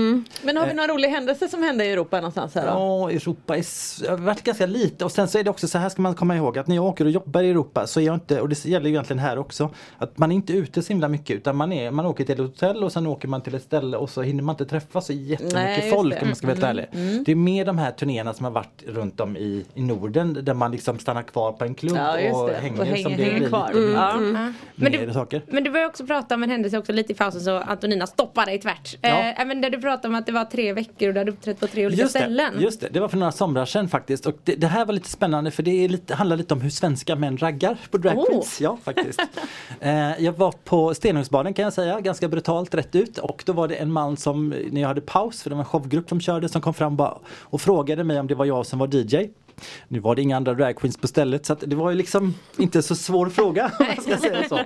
Men 0.42 0.56
har 0.56 0.66
vi 0.66 0.74
några 0.74 0.92
roliga 0.94 1.10
händelser 1.10 1.48
som 1.48 1.62
hände 1.62 1.84
i 1.84 1.92
Europa 1.92 2.16
någonstans 2.16 2.54
här 2.54 2.62
då? 2.62 2.68
Ja, 2.68 3.10
Europa 3.10 3.56
är, 3.56 4.08
har 4.10 4.16
varit 4.16 4.42
ganska 4.42 4.66
lite 4.66 5.04
och 5.04 5.12
sen 5.12 5.28
så 5.28 5.38
är 5.38 5.42
det 5.44 5.50
också 5.50 5.68
så 5.68 5.78
här 5.78 5.88
ska 5.88 6.02
man 6.02 6.14
komma 6.14 6.36
ihåg 6.36 6.58
att 6.58 6.66
när 6.66 6.76
jag 6.76 6.84
åker 6.84 7.04
och 7.04 7.10
jobbar 7.10 7.42
i 7.42 7.50
Europa 7.50 7.86
så 7.86 8.00
är 8.00 8.04
jag 8.04 8.14
inte, 8.14 8.40
och 8.40 8.48
det 8.48 8.64
gäller 8.64 8.86
ju 8.86 8.92
egentligen 8.92 9.18
här 9.20 9.38
också, 9.38 9.70
att 9.98 10.18
man 10.18 10.32
är 10.32 10.36
inte 10.36 10.52
ute 10.52 10.82
så 10.82 10.88
himla 10.88 11.08
mycket 11.08 11.36
utan 11.36 11.56
man, 11.56 11.72
är, 11.72 11.90
man 11.90 12.06
åker 12.06 12.24
till 12.24 12.32
ett 12.34 12.38
hotell 12.40 12.84
och 12.84 12.92
sen 12.92 13.06
åker 13.06 13.28
man 13.28 13.40
till 13.42 13.54
ett 13.54 13.62
ställe 13.62 13.96
och 13.96 14.10
så 14.10 14.22
hinner 14.22 14.42
man 14.42 14.52
inte 14.52 14.64
träffa 14.66 15.00
så 15.00 15.12
jättemycket 15.12 15.54
Nej, 15.54 15.90
folk 15.90 16.14
det. 16.14 16.20
om 16.20 16.26
man 16.28 16.36
ska 16.36 16.46
vara 16.46 16.54
helt 16.54 16.94
ärlig. 16.94 17.22
Det 17.26 17.32
är 17.32 17.36
mer 17.36 17.64
de 17.64 17.78
här 17.78 17.90
turnéerna 17.90 18.34
som 18.34 18.44
har 18.44 18.52
varit 18.52 18.82
runt 18.86 19.20
om 19.20 19.36
i, 19.36 19.64
i 19.74 19.82
Norden 19.82 20.38
där 20.42 20.54
man 20.54 20.72
liksom 20.72 20.98
stannar 20.98 21.22
kvar 21.22 21.52
på 21.52 21.64
en 21.64 21.74
klubb 21.74 21.96
Ja, 21.96 22.32
och 22.32 22.48
det. 22.48 22.54
hänger, 22.54 22.80
Och 22.80 22.86
hänger- 22.86 23.02
som 23.02 23.16
det 23.16 23.22
hänger 23.24 23.38
blir 23.38 23.48
kvar. 23.48 23.68
lite 23.68 23.80
mer, 23.80 23.94
Ja. 23.94 24.16
Men 24.74 24.92
mer 24.92 25.06
du- 25.06 25.12
saker. 25.12 25.42
Men 25.50 25.64
du 25.64 25.70
började 25.70 25.90
också 25.90 26.06
prata 26.06 26.34
om 26.34 26.42
en 26.42 26.50
händelse 26.50 26.78
också 26.78 26.92
lite 26.92 27.12
i 27.12 27.14
pausen 27.14 27.40
så 27.40 27.56
Antonina 27.56 28.06
stoppade 28.06 28.50
dig 28.50 28.60
tvärt. 28.60 28.96
Ja. 29.02 29.08
Eh, 29.08 29.46
men 29.46 29.60
där 29.60 29.70
du 29.70 29.80
pratade 29.80 30.08
om 30.08 30.14
att 30.14 30.26
det 30.26 30.32
var 30.32 30.44
tre 30.44 30.72
veckor 30.72 31.08
och 31.08 31.14
du 31.14 31.20
hade 31.20 31.30
uppträtt 31.30 31.60
på 31.60 31.66
tre 31.66 31.86
olika 31.86 32.02
Just 32.02 32.10
ställen. 32.10 32.56
det, 32.56 32.62
just 32.62 32.80
det, 32.80 32.88
det 32.88 33.00
var 33.00 33.08
för 33.08 33.16
några 33.16 33.32
somrar 33.32 33.64
sedan 33.64 33.88
faktiskt. 33.88 34.26
Och 34.26 34.34
det, 34.44 34.54
det 34.54 34.66
här 34.66 34.84
var 34.84 34.92
lite 34.92 35.08
spännande 35.08 35.50
för 35.50 35.62
det 35.62 35.88
lite, 35.88 36.14
handlar 36.14 36.36
lite 36.36 36.54
om 36.54 36.60
hur 36.60 36.70
svenska 36.70 37.16
män 37.16 37.38
raggar 37.38 37.78
på 37.90 37.98
drag 37.98 38.18
Oh. 38.18 38.44
Ja, 38.60 38.78
faktiskt. 38.84 39.20
eh, 39.80 40.22
jag 40.24 40.32
var 40.32 40.52
på 40.64 40.94
Stenungsbaden 40.94 41.54
kan 41.54 41.62
jag 41.62 41.72
säga, 41.72 42.00
ganska 42.00 42.28
brutalt 42.28 42.74
rätt 42.74 42.94
ut. 42.94 43.18
Och 43.18 43.42
då 43.46 43.52
var 43.52 43.68
det 43.68 43.74
en 43.74 43.92
man 43.92 44.16
som, 44.16 44.48
när 44.48 44.80
jag 44.80 44.88
hade 44.88 45.00
paus, 45.00 45.42
för 45.42 45.50
det 45.50 45.56
var 45.56 45.62
en 45.62 45.68
showgrupp 45.68 46.08
som 46.08 46.20
körde, 46.20 46.48
som 46.48 46.62
kom 46.62 46.74
fram 46.74 46.96
bara 46.96 47.18
och 47.40 47.60
frågade 47.60 48.04
mig 48.04 48.20
om 48.20 48.26
det 48.26 48.34
var 48.34 48.44
jag 48.44 48.66
som 48.66 48.78
var 48.78 48.94
DJ. 48.94 49.28
Nu 49.88 50.00
var 50.00 50.14
det 50.14 50.22
inga 50.22 50.36
andra 50.36 50.54
dragqueens 50.54 50.96
på 50.96 51.08
stället 51.08 51.46
så 51.46 51.52
att 51.52 51.64
det 51.66 51.76
var 51.76 51.90
ju 51.90 51.96
liksom 51.96 52.34
inte 52.58 52.82
så 52.82 52.94
svår 52.94 53.28
fråga 53.28 53.72
om 53.78 53.86
man 53.86 54.04
ska 54.04 54.16
säga 54.16 54.48
så. 54.48 54.60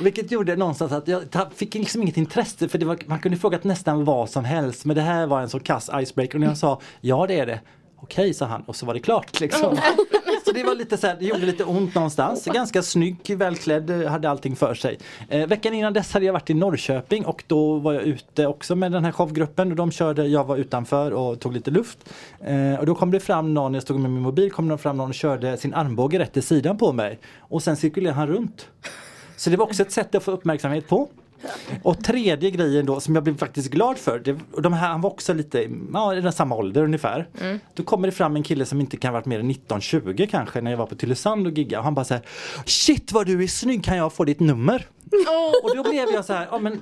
Vilket 0.00 0.30
gjorde 0.30 0.56
någonstans 0.56 0.92
att 0.92 1.08
jag 1.08 1.22
fick 1.54 1.74
liksom 1.74 2.02
inget 2.02 2.16
intresse 2.16 2.68
för 2.68 2.78
det 2.78 2.86
var, 2.86 2.98
man 3.06 3.18
kunde 3.18 3.38
frågat 3.38 3.64
nästan 3.64 4.04
vad 4.04 4.30
som 4.30 4.44
helst 4.44 4.84
men 4.84 4.96
det 4.96 5.02
här 5.02 5.26
var 5.26 5.40
en 5.40 5.48
så 5.48 5.60
kass 5.60 5.90
icebreaker 5.94 6.34
och 6.34 6.40
när 6.40 6.46
jag 6.46 6.58
sa 6.58 6.80
ja 7.00 7.26
det 7.26 7.38
är 7.38 7.46
det 7.46 7.60
Okej 8.02 8.34
sa 8.34 8.46
han 8.46 8.62
och 8.62 8.76
så 8.76 8.86
var 8.86 8.94
det 8.94 9.00
klart 9.00 9.40
liksom. 9.40 9.72
Mm. 9.72 9.82
Så 10.46 10.52
det 10.52 10.62
var 10.62 10.74
lite 10.74 10.96
så 10.96 11.06
här, 11.06 11.16
det 11.18 11.24
gjorde 11.24 11.46
lite 11.46 11.64
ont 11.64 11.94
någonstans. 11.94 12.44
Ganska 12.44 12.82
snygg, 12.82 13.36
välklädd, 13.36 13.90
hade 13.90 14.30
allting 14.30 14.56
för 14.56 14.74
sig. 14.74 14.98
Eh, 15.28 15.46
veckan 15.46 15.74
innan 15.74 15.92
dess 15.92 16.12
hade 16.12 16.26
jag 16.26 16.32
varit 16.32 16.50
i 16.50 16.54
Norrköping 16.54 17.26
och 17.26 17.44
då 17.46 17.78
var 17.78 17.92
jag 17.92 18.02
ute 18.02 18.46
också 18.46 18.76
med 18.76 18.92
den 18.92 19.04
här 19.04 19.12
showgruppen 19.12 19.70
och 19.70 19.76
de 19.76 19.90
körde, 19.90 20.26
jag 20.26 20.44
var 20.44 20.56
utanför 20.56 21.10
och 21.10 21.40
tog 21.40 21.52
lite 21.52 21.70
luft. 21.70 21.98
Eh, 22.40 22.74
och 22.80 22.86
då 22.86 22.94
kom 22.94 23.10
det 23.10 23.20
fram 23.20 23.54
någon, 23.54 23.74
jag 23.74 23.82
stod 23.82 24.00
med 24.00 24.10
min 24.10 24.22
mobil, 24.22 24.50
kom 24.50 24.68
det 24.68 24.78
fram 24.78 24.96
någon 24.96 25.08
och 25.08 25.14
körde 25.14 25.56
sin 25.56 25.74
armbåge 25.74 26.18
rätt 26.18 26.36
i 26.36 26.42
sidan 26.42 26.78
på 26.78 26.92
mig. 26.92 27.18
Och 27.38 27.62
sen 27.62 27.76
cirkulerade 27.76 28.18
han 28.18 28.28
runt. 28.28 28.68
Så 29.36 29.50
det 29.50 29.56
var 29.56 29.66
också 29.66 29.82
ett 29.82 29.92
sätt 29.92 30.14
att 30.14 30.22
få 30.22 30.30
uppmärksamhet 30.30 30.88
på. 30.88 31.08
Och 31.82 32.04
tredje 32.04 32.50
grejen 32.50 32.86
då 32.86 33.00
som 33.00 33.14
jag 33.14 33.24
blev 33.24 33.38
faktiskt 33.38 33.70
glad 33.70 33.98
för, 33.98 34.18
det, 34.18 34.38
de 34.62 34.72
här, 34.72 34.88
han 34.88 35.00
var 35.00 35.10
också 35.10 35.34
lite, 35.34 35.68
ja 35.92 36.14
i 36.14 36.20
den 36.20 36.32
samma 36.32 36.54
ålder 36.54 36.82
ungefär. 36.84 37.28
Då 37.74 37.82
kommer 37.82 38.08
det 38.08 38.12
fram 38.12 38.36
en 38.36 38.42
kille 38.42 38.64
som 38.66 38.80
inte 38.80 38.96
kan 38.96 39.08
ha 39.08 39.12
varit 39.20 39.26
mer 39.26 39.40
än 39.40 39.50
19-20 39.50 40.26
kanske 40.26 40.60
när 40.60 40.70
jag 40.70 40.78
var 40.78 40.86
på 40.86 40.94
Tylösand 40.94 41.46
och 41.46 41.52
giggade 41.52 41.78
och 41.78 41.84
han 41.84 41.94
bara 41.94 42.04
säger 42.04 42.22
Shit 42.66 43.12
vad 43.12 43.26
du 43.26 43.42
är 43.42 43.46
snygg, 43.46 43.84
kan 43.84 43.96
jag 43.96 44.12
få 44.12 44.24
ditt 44.24 44.40
nummer? 44.40 44.86
Och 45.62 45.76
då 45.76 45.82
blev 45.82 46.08
jag 46.14 46.24
så 46.24 46.32
här, 46.32 46.48
ja 46.50 46.58
men 46.58 46.80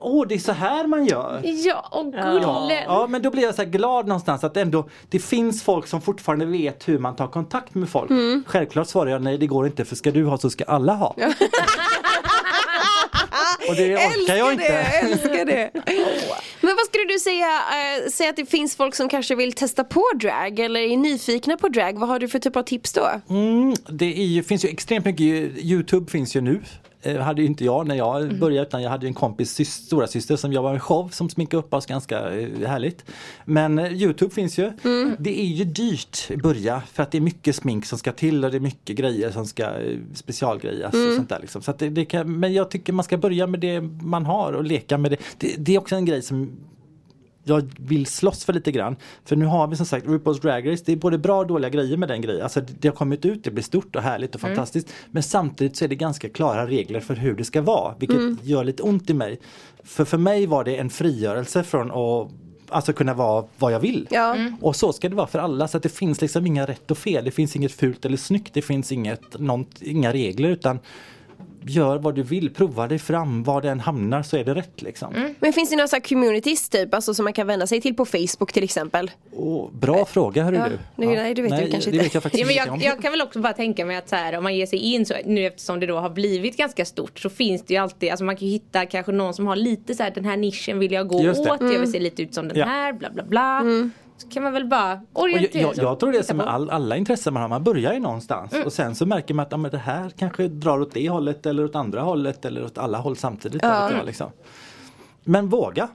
Åh 0.00 0.26
det 0.28 0.34
är 0.34 0.38
så 0.38 0.52
här 0.52 0.86
man 0.86 1.04
gör! 1.06 1.40
Ja, 1.44 1.88
och 1.90 2.14
Ja, 2.14 2.32
gullen. 2.32 2.82
ja 2.86 3.06
men 3.06 3.22
då 3.22 3.30
blir 3.30 3.42
jag 3.42 3.54
så 3.54 3.62
här 3.62 3.68
glad 3.68 4.06
någonstans 4.06 4.44
att 4.44 4.56
ändå 4.56 4.88
det 5.08 5.18
finns 5.18 5.62
folk 5.62 5.86
som 5.86 6.00
fortfarande 6.00 6.46
vet 6.46 6.88
hur 6.88 6.98
man 6.98 7.16
tar 7.16 7.26
kontakt 7.26 7.74
med 7.74 7.88
folk. 7.88 8.10
Självklart 8.46 8.88
svarar 8.88 9.10
jag 9.10 9.22
nej 9.22 9.38
det 9.38 9.46
går 9.46 9.66
inte 9.66 9.84
för 9.84 9.96
ska 9.96 10.10
du 10.10 10.24
ha 10.24 10.38
så 10.38 10.50
ska 10.50 10.64
alla 10.64 10.94
ha. 10.94 11.14
Och 13.68 13.76
det 13.76 13.96
orkar 13.96 14.36
jag 14.36 14.52
inte. 14.52 14.68
det, 14.68 14.98
älskar 15.12 15.44
det! 15.44 15.70
Men 16.60 16.76
vad 16.76 16.86
skulle 16.86 17.04
du 17.04 17.18
säga, 17.18 17.46
eh, 17.46 18.10
säga 18.10 18.30
att 18.30 18.36
det 18.36 18.46
finns 18.46 18.76
folk 18.76 18.94
som 18.94 19.08
kanske 19.08 19.34
vill 19.34 19.52
testa 19.52 19.84
på 19.84 20.04
drag 20.20 20.58
eller 20.58 20.80
är 20.80 20.96
nyfikna 20.96 21.56
på 21.56 21.68
drag, 21.68 21.98
vad 21.98 22.08
har 22.08 22.18
du 22.18 22.28
för 22.28 22.38
typ 22.38 22.56
av 22.56 22.62
tips 22.62 22.92
då? 22.92 23.08
Mm, 23.30 23.74
det 23.88 24.20
är 24.20 24.24
ju, 24.24 24.42
finns 24.42 24.64
ju 24.64 24.68
extremt 24.68 25.04
mycket, 25.04 25.58
Youtube 25.64 26.10
finns 26.10 26.36
ju 26.36 26.40
nu. 26.40 26.60
Eh, 27.06 27.20
hade 27.20 27.42
ju 27.42 27.46
inte 27.46 27.64
jag 27.64 27.86
när 27.86 27.94
jag 27.94 28.38
började 28.38 28.66
utan 28.68 28.82
jag 28.82 28.90
hade 28.90 29.06
en 29.06 29.14
kompis 29.14 29.58
sys- 29.60 29.86
stora 29.86 30.06
syster 30.06 30.36
som 30.36 30.52
jobbade 30.52 30.72
med 30.72 30.82
show 30.82 31.08
som 31.08 31.30
sminkade 31.30 31.62
upp 31.62 31.74
oss 31.74 31.86
ganska 31.86 32.18
eh, 32.34 32.68
härligt. 32.68 33.04
Men 33.44 33.78
eh, 33.78 33.92
Youtube 33.92 34.34
finns 34.34 34.58
ju. 34.58 34.72
Det 35.18 35.40
är 35.40 35.46
ju 35.46 35.64
dyrt 35.64 36.30
i 36.30 36.36
början 36.36 36.80
för 36.92 37.02
att 37.02 37.10
det 37.10 37.18
är 37.18 37.22
mycket 37.22 37.56
smink 37.56 37.86
som 37.86 37.98
ska 37.98 38.12
till 38.12 38.44
och 38.44 38.50
det 38.50 38.56
är 38.56 38.60
mycket 38.60 38.96
grejer 38.96 39.30
som 39.30 39.46
ska 39.46 39.68
specialgrejas 40.14 40.94
och 40.94 41.16
sånt 41.16 41.28
där. 41.28 41.40
Liksom. 41.40 41.62
Så 41.62 41.72
det, 41.78 41.88
det 41.88 42.04
kan, 42.04 42.38
men 42.38 42.52
jag 42.52 42.70
tycker 42.70 42.92
man 42.92 43.04
ska 43.04 43.16
börja 43.16 43.46
med 43.46 43.60
det 43.60 43.80
man 44.02 44.26
har 44.26 44.52
och 44.52 44.64
leka 44.64 44.98
med 44.98 45.10
det. 45.10 45.16
Det, 45.38 45.54
det 45.58 45.74
är 45.74 45.78
också 45.78 45.96
en 45.96 46.04
grej 46.04 46.22
som 46.22 46.50
jag 47.48 47.70
vill 47.78 48.06
slåss 48.06 48.44
för 48.44 48.52
lite 48.52 48.72
grann. 48.72 48.96
För 49.24 49.36
nu 49.36 49.44
har 49.44 49.66
vi 49.66 49.76
som 49.76 49.86
sagt 49.86 50.06
RuPaul's 50.06 50.40
Drag 50.40 50.72
Race. 50.72 50.82
Det 50.86 50.92
är 50.92 50.96
både 50.96 51.18
bra 51.18 51.38
och 51.38 51.46
dåliga 51.46 51.70
grejer 51.70 51.96
med 51.96 52.08
den 52.08 52.20
grejen. 52.20 52.42
Alltså 52.42 52.60
det 52.80 52.88
har 52.88 52.94
kommit 52.94 53.24
ut, 53.24 53.44
det 53.44 53.50
blir 53.50 53.64
stort 53.64 53.96
och 53.96 54.02
härligt 54.02 54.34
och 54.34 54.40
fantastiskt. 54.40 54.92
Men 55.10 55.22
samtidigt 55.22 55.76
så 55.76 55.84
är 55.84 55.88
det 55.88 55.94
ganska 55.94 56.28
klara 56.28 56.66
regler 56.66 57.00
för 57.00 57.14
hur 57.14 57.34
det 57.34 57.44
ska 57.44 57.62
vara. 57.62 57.94
Vilket 57.98 58.44
gör 58.44 58.64
lite 58.64 58.82
ont 58.82 59.10
i 59.10 59.14
mig. 59.14 59.40
För 59.84 60.04
för 60.04 60.18
mig 60.18 60.46
var 60.46 60.64
det 60.64 60.76
en 60.76 60.90
frigörelse 60.90 61.64
från 61.64 61.90
att 61.90 62.30
Alltså 62.68 62.92
kunna 62.92 63.14
vara 63.14 63.44
vad 63.58 63.72
jag 63.72 63.80
vill. 63.80 64.06
Ja. 64.10 64.36
Och 64.60 64.76
så 64.76 64.92
ska 64.92 65.08
det 65.08 65.14
vara 65.14 65.26
för 65.26 65.38
alla 65.38 65.68
så 65.68 65.76
att 65.76 65.82
det 65.82 65.88
finns 65.88 66.20
liksom 66.20 66.46
inga 66.46 66.66
rätt 66.66 66.90
och 66.90 66.98
fel. 66.98 67.24
Det 67.24 67.30
finns 67.30 67.56
inget 67.56 67.72
fult 67.72 68.04
eller 68.04 68.16
snyggt. 68.16 68.54
Det 68.54 68.62
finns 68.62 68.92
inget, 68.92 69.38
någon, 69.38 69.66
inga 69.80 70.12
regler 70.12 70.48
utan 70.48 70.78
Gör 71.68 71.98
vad 71.98 72.14
du 72.14 72.22
vill, 72.22 72.54
prova 72.54 72.88
dig 72.88 72.98
fram, 72.98 73.42
var 73.42 73.62
det 73.62 73.70
än 73.70 73.80
hamnar 73.80 74.22
så 74.22 74.36
är 74.36 74.44
det 74.44 74.54
rätt 74.54 74.82
liksom. 74.82 75.14
Men 75.40 75.52
finns 75.52 75.70
det 75.70 75.76
några 75.76 75.88
så 75.88 76.00
communities 76.00 76.68
typ, 76.68 76.94
alltså 76.94 77.14
som 77.14 77.24
man 77.24 77.32
kan 77.32 77.46
vända 77.46 77.66
sig 77.66 77.80
till 77.80 77.94
på 77.94 78.04
Facebook 78.04 78.52
till 78.52 78.64
exempel? 78.64 79.10
Och 79.32 79.72
bra 79.72 80.04
fråga 80.04 80.42
hörru 80.44 80.56
Ja, 80.56 80.68
du. 80.68 80.78
nej, 80.96 81.16
nej, 81.16 81.34
det 81.34 81.42
vet 81.42 81.50
du 81.50 81.70
kanske 81.70 81.90
det 81.90 81.94
inte. 81.96 82.04
Vet 82.04 82.14
jag 82.14 82.22
faktiskt 82.22 82.40
Ja, 82.40 82.46
men 82.46 82.56
jag, 82.56 82.72
om. 82.72 82.80
jag 82.80 83.02
kan 83.02 83.10
väl 83.12 83.22
också 83.22 83.38
bara 83.40 83.52
tänka 83.52 83.84
mig 83.84 83.96
att 83.96 84.08
så 84.08 84.16
här, 84.16 84.36
om 84.36 84.42
man 84.42 84.56
ger 84.56 84.66
sig 84.66 84.78
in 84.78 85.06
så 85.06 85.14
nu 85.24 85.46
eftersom 85.46 85.80
det 85.80 85.86
då 85.86 85.98
har 85.98 86.10
blivit 86.10 86.56
ganska 86.56 86.84
stort 86.84 87.18
så 87.18 87.30
finns 87.30 87.62
det 87.66 87.74
ju 87.74 87.80
alltid, 87.80 88.10
alltså 88.10 88.24
man 88.24 88.36
kan 88.36 88.48
ju 88.48 88.52
hitta 88.54 88.86
kanske 88.86 89.12
någon 89.12 89.34
som 89.34 89.46
har 89.46 89.56
lite 89.56 89.94
så 89.94 90.02
här 90.02 90.10
den 90.10 90.24
här 90.24 90.36
nischen 90.36 90.78
vill 90.78 90.92
jag 90.92 91.08
gå 91.08 91.16
åt, 91.30 91.60
jag 91.60 91.78
vill 91.80 91.92
se 91.92 91.98
lite 92.00 92.22
ut 92.22 92.34
som 92.34 92.48
den 92.48 92.58
Ja. 92.58 92.64
här, 92.64 92.92
bla 92.92 93.10
bla 93.10 93.22
bla. 93.24 93.62
Så 94.16 94.28
kan 94.28 94.42
man 94.42 94.52
väl 94.52 94.66
bara 94.66 94.90
jag, 94.90 95.22
orientera 95.22 95.62
jag, 95.62 95.74
sig. 95.74 95.84
jag 95.84 96.00
tror 96.00 96.12
det 96.12 96.18
är 96.18 96.22
som 96.22 96.36
med 96.36 96.46
all, 96.46 96.70
alla 96.70 96.96
intressen 96.96 97.34
man 97.34 97.42
har, 97.42 97.48
man 97.48 97.64
börjar 97.64 97.92
ju 97.92 98.00
någonstans 98.00 98.52
och 98.64 98.72
sen 98.72 98.94
så 98.94 99.06
märker 99.06 99.34
man 99.34 99.46
att 99.46 99.52
ja, 99.52 99.58
men 99.58 99.70
det 99.70 99.78
här 99.78 100.10
kanske 100.18 100.48
drar 100.48 100.80
åt 100.80 100.94
det 100.94 101.08
hållet 101.08 101.46
eller 101.46 101.64
åt 101.64 101.74
andra 101.74 102.00
hållet 102.00 102.44
eller 102.44 102.64
åt 102.64 102.78
alla 102.78 102.98
håll 102.98 103.16
samtidigt. 103.16 103.64
vet 103.64 103.90
jag, 103.90 104.06
liksom. 104.06 104.30
Men 105.24 105.48
våga! 105.48 105.88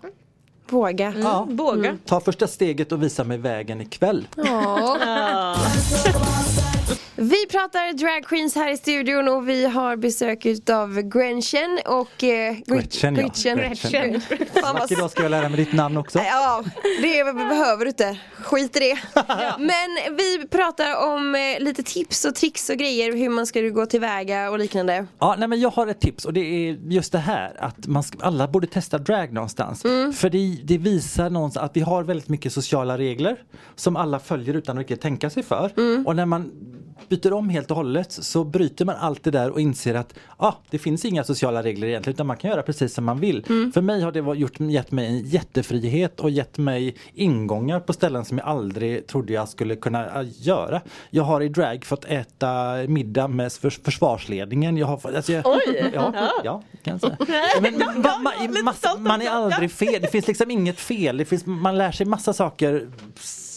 Våga. 0.70 1.14
Ja. 1.18 1.48
Båga. 1.50 1.98
Ta 2.06 2.20
första 2.20 2.48
steget 2.48 2.92
och 2.92 3.04
visa 3.04 3.24
mig 3.24 3.38
vägen 3.38 3.82
ikväll. 3.82 4.28
Ja. 4.36 5.56
Vi 7.15 7.45
pratar 7.52 7.93
drag 7.93 8.26
queens 8.26 8.56
här 8.56 8.71
i 8.74 8.78
studion 8.78 9.28
och 9.28 9.50
vi 9.50 9.65
har 9.65 9.95
besök 9.95 10.45
av 10.69 11.02
Gretchen 11.02 11.80
och 11.86 12.24
eh, 12.24 12.54
Gre- 12.54 12.76
Gretchen, 12.76 13.15
ja. 13.15 13.21
Gretchen. 13.21 13.58
Gretchen. 13.58 14.21
Idag 14.89 15.12
ska 15.12 15.21
jag 15.24 15.30
lära 15.32 15.50
mig 15.50 15.58
ditt 15.58 15.74
namn 15.74 15.97
också. 15.97 16.19
Ja, 16.19 16.63
det 17.02 17.34
behöver 17.36 17.86
du 17.86 17.89
inte. 17.89 18.17
Skit 18.43 18.78
i 18.78 18.80
det. 18.80 18.97
Men 19.60 20.15
vi 20.17 20.47
pratar 20.47 21.13
om 21.13 21.36
eh, 21.36 21.63
lite 21.63 21.84
tips 21.84 22.26
och 22.26 22.36
tricks 22.36 22.69
och 22.69 22.76
grejer 22.78 23.13
hur 23.13 23.30
man 23.30 23.45
ska 23.47 23.62
gå 23.62 23.86
tillväga 23.86 24.50
och 24.50 24.60
liknande. 24.60 25.06
Ja, 25.19 25.36
nej, 25.39 25.47
men 25.47 25.60
jag 25.60 25.69
har 25.69 25.88
ett 25.88 26.02
tips 26.02 26.26
och 26.26 26.34
det 26.34 26.39
är 26.69 26.78
just 26.89 27.12
det 27.12 27.17
här 27.19 27.56
att 27.60 27.88
man 27.88 28.04
ska, 28.04 28.17
alla 28.21 28.47
borde 28.47 28.67
testa 28.67 28.97
drag 28.97 29.34
någonstans. 29.34 29.82
För 30.15 30.30
det, 30.30 30.58
det 30.63 30.78
visar 30.78 31.30
någonstans 31.30 31.65
att 31.65 31.78
vi 31.78 31.82
har 31.82 32.04
väldigt 32.04 32.30
mycket 32.30 32.54
sociala 32.54 32.97
regler 32.97 33.38
som 33.76 33.95
alla 33.95 34.19
följer 34.19 34.54
utan 34.54 34.78
att 34.78 34.80
riktigt 34.80 35.02
tänka 35.02 35.30
sig 35.30 35.43
för. 35.43 35.71
Och 36.08 36.15
när 36.15 36.26
man 36.26 36.52
byter 37.10 37.34
om 37.34 37.50
helt 37.50 37.72
och 37.72 37.78
hållet 37.78 38.12
så 38.12 38.44
bryter 38.44 38.86
man 38.86 38.96
allt 39.00 39.24
det 39.24 39.32
där 39.32 39.50
och 39.50 39.62
inser 39.62 39.96
att 39.96 40.14
ah, 40.38 40.54
det 40.70 40.78
finns 40.80 41.06
inga 41.06 41.24
sociala 41.24 41.64
regler 41.64 41.88
egentligen 41.88 42.16
utan 42.16 42.28
man 42.28 42.38
kan 42.38 42.50
göra 42.50 42.62
precis 42.64 42.94
som 42.94 43.06
man 43.06 43.20
vill. 43.20 43.46
För 43.74 43.82
mig 43.82 44.02
har 44.02 44.12
det 44.12 44.40
gjort, 44.40 44.60
gett 44.60 44.92
mig 44.92 45.06
en 45.08 45.20
jättefrihet 45.20 46.20
och 46.20 46.30
gett 46.30 46.58
mig 46.58 46.96
ingångar 47.14 47.80
på 47.80 47.94
ställen 47.94 48.26
som 48.26 48.38
jag 48.38 48.48
aldrig 48.48 49.08
trodde 49.08 49.34
jag 49.34 49.50
skulle 49.50 49.76
kunna 49.76 50.22
äh, 50.22 50.28
göra. 50.38 50.82
Jag 51.10 51.24
har 51.24 51.42
i 51.42 51.50
drag 51.50 51.86
fått 51.86 52.06
äta 52.06 52.74
middag 52.88 53.28
med 53.28 53.52
förs- 53.52 53.80
försvarsledningen. 53.84 54.78
Jag 54.78 54.88
har, 54.88 54.98
fått- 54.98 55.16
alltså 55.16 55.32
jag, 55.32 55.44
Oj! 55.48 55.92
Ja, 55.94 56.14
ja, 56.44 56.64
kan 56.84 56.94
jag 56.94 57.02
säga. 57.02 57.18
Men, 57.62 57.78
men, 57.78 58.02
ma, 58.02 58.18
ma, 58.18 58.62
massa, 58.64 58.98
man 58.98 59.22
är 59.22 59.30
aldrig 59.30 59.72
fel. 59.72 60.02
Det 60.02 60.08
finns 60.08 60.28
liksom 60.28 60.52
inget 60.52 60.80
fel. 60.80 61.18
Det 61.18 61.26
finns, 61.26 61.46
man 61.46 61.78
lär 61.78 61.92
sig 61.92 62.06
massa 62.06 62.34
saker 62.34 62.88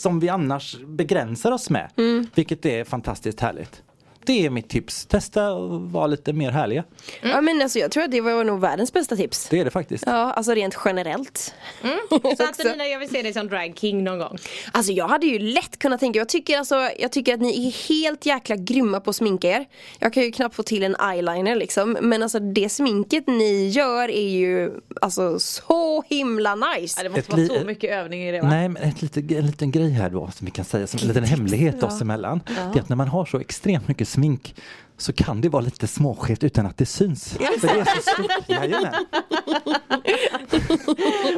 som 0.05 0.21
vi 0.21 0.29
annars 0.29 0.77
begränsar 0.87 1.53
oss 1.53 1.71
med. 1.71 1.91
Vilket 2.35 2.67
är 2.67 2.85
fantastiskt 2.85 3.41
härligt. 3.41 3.83
Det 4.27 4.47
är 4.47 4.51
mitt 4.51 4.69
tips. 4.69 5.07
Testa 5.07 5.53
och 5.53 5.81
vara 5.81 6.07
lite 6.07 6.33
mer 6.33 6.51
härliga. 6.51 6.85
Ja 7.23 7.41
men 7.41 7.63
alltså 7.63 7.79
jag 7.79 7.91
tror 7.91 8.05
att 8.05 8.11
det 8.11 8.21
var 8.21 8.45
nog 8.45 8.61
världens 8.61 8.93
bästa 8.93 9.17
tips. 9.17 9.49
Det 9.51 9.61
är 9.61 9.65
det 9.65 9.71
faktiskt. 9.71 10.05
Ja, 10.07 10.33
alltså 10.33 10.55
rent 10.55 10.77
generellt. 10.85 11.55
Så 12.37 12.47
Antonina 12.47 12.87
jag 12.87 12.99
vill 12.99 13.09
se 13.09 13.23
dig 13.23 13.33
som 13.33 13.49
drag 13.49 13.73
king 13.77 14.05
någon 14.05 14.19
gång. 14.19 14.39
Alltså 14.73 14.93
jag 14.93 15.09
hade 15.09 15.27
ju 15.27 15.39
lätt 15.39 15.79
kunnat 15.79 16.01
tänka, 16.01 16.19
jag 16.19 16.29
tycker, 16.29 16.59
alltså, 16.59 16.91
jag 16.99 17.13
tycker 17.13 17.35
att 17.35 17.41
ni 17.41 17.67
är 17.67 17.89
helt 17.89 18.27
jäkla 18.27 18.57
grymma 18.57 19.01
på 19.01 19.11
att 19.11 19.17
sminka 19.17 19.49
er. 19.49 19.67
Jag 19.99 20.13
kan 20.13 20.23
ju 20.23 20.33
knappt 20.33 20.55
få 20.55 20.63
till 20.63 20.83
en 20.83 20.97
eyeliner 21.11 21.57
liksom. 21.57 21.97
Men 22.01 22.23
alltså 22.23 22.39
det 22.39 22.69
sminket 22.69 23.27
ni 23.27 23.69
gör 23.69 24.11
är 24.11 24.29
ju 24.29 24.71
alltså 25.01 25.39
så 25.41 26.05
himla 26.09 26.55
nice. 26.55 26.95
Ja, 26.99 27.03
det 27.03 27.09
måste 27.09 27.21
Ett 27.21 27.49
vara 27.49 27.61
så 27.61 27.67
mycket 27.67 27.91
övning 27.91 28.23
i 28.23 28.33
det 28.33 28.41
va? 28.41 28.49
Nej 28.49 28.69
men 28.69 28.83
ett 28.83 29.03
lite, 29.03 29.21
en 29.21 29.47
liten 29.47 29.71
grej 29.71 29.91
här 29.91 30.11
då 30.11 30.31
som 30.31 30.45
vi 30.45 30.51
kan 30.51 30.65
säga 30.65 30.87
som 30.87 31.01
en 31.03 31.09
liten 31.09 31.25
hemlighet 31.25 31.83
oss 31.83 32.01
emellan. 32.01 32.41
Det 32.47 32.79
är 32.79 32.83
att 32.83 32.89
när 32.89 32.97
man 32.97 33.09
har 33.09 33.25
så 33.25 33.39
extremt 33.41 33.89
mycket 33.89 34.09
smink 34.15 34.55
så 34.99 35.13
kan 35.13 35.41
det 35.41 35.49
vara 35.49 35.63
lite 35.63 35.87
småskevt 35.87 36.45
utan 36.45 36.67
att 36.67 36.77
det 36.79 36.87
syns. 36.87 37.29
För 37.61 37.67
det 37.75 37.81
är 37.81 37.85
så 37.85 38.01
stort. 38.01 38.31
Jajamän. 38.49 38.95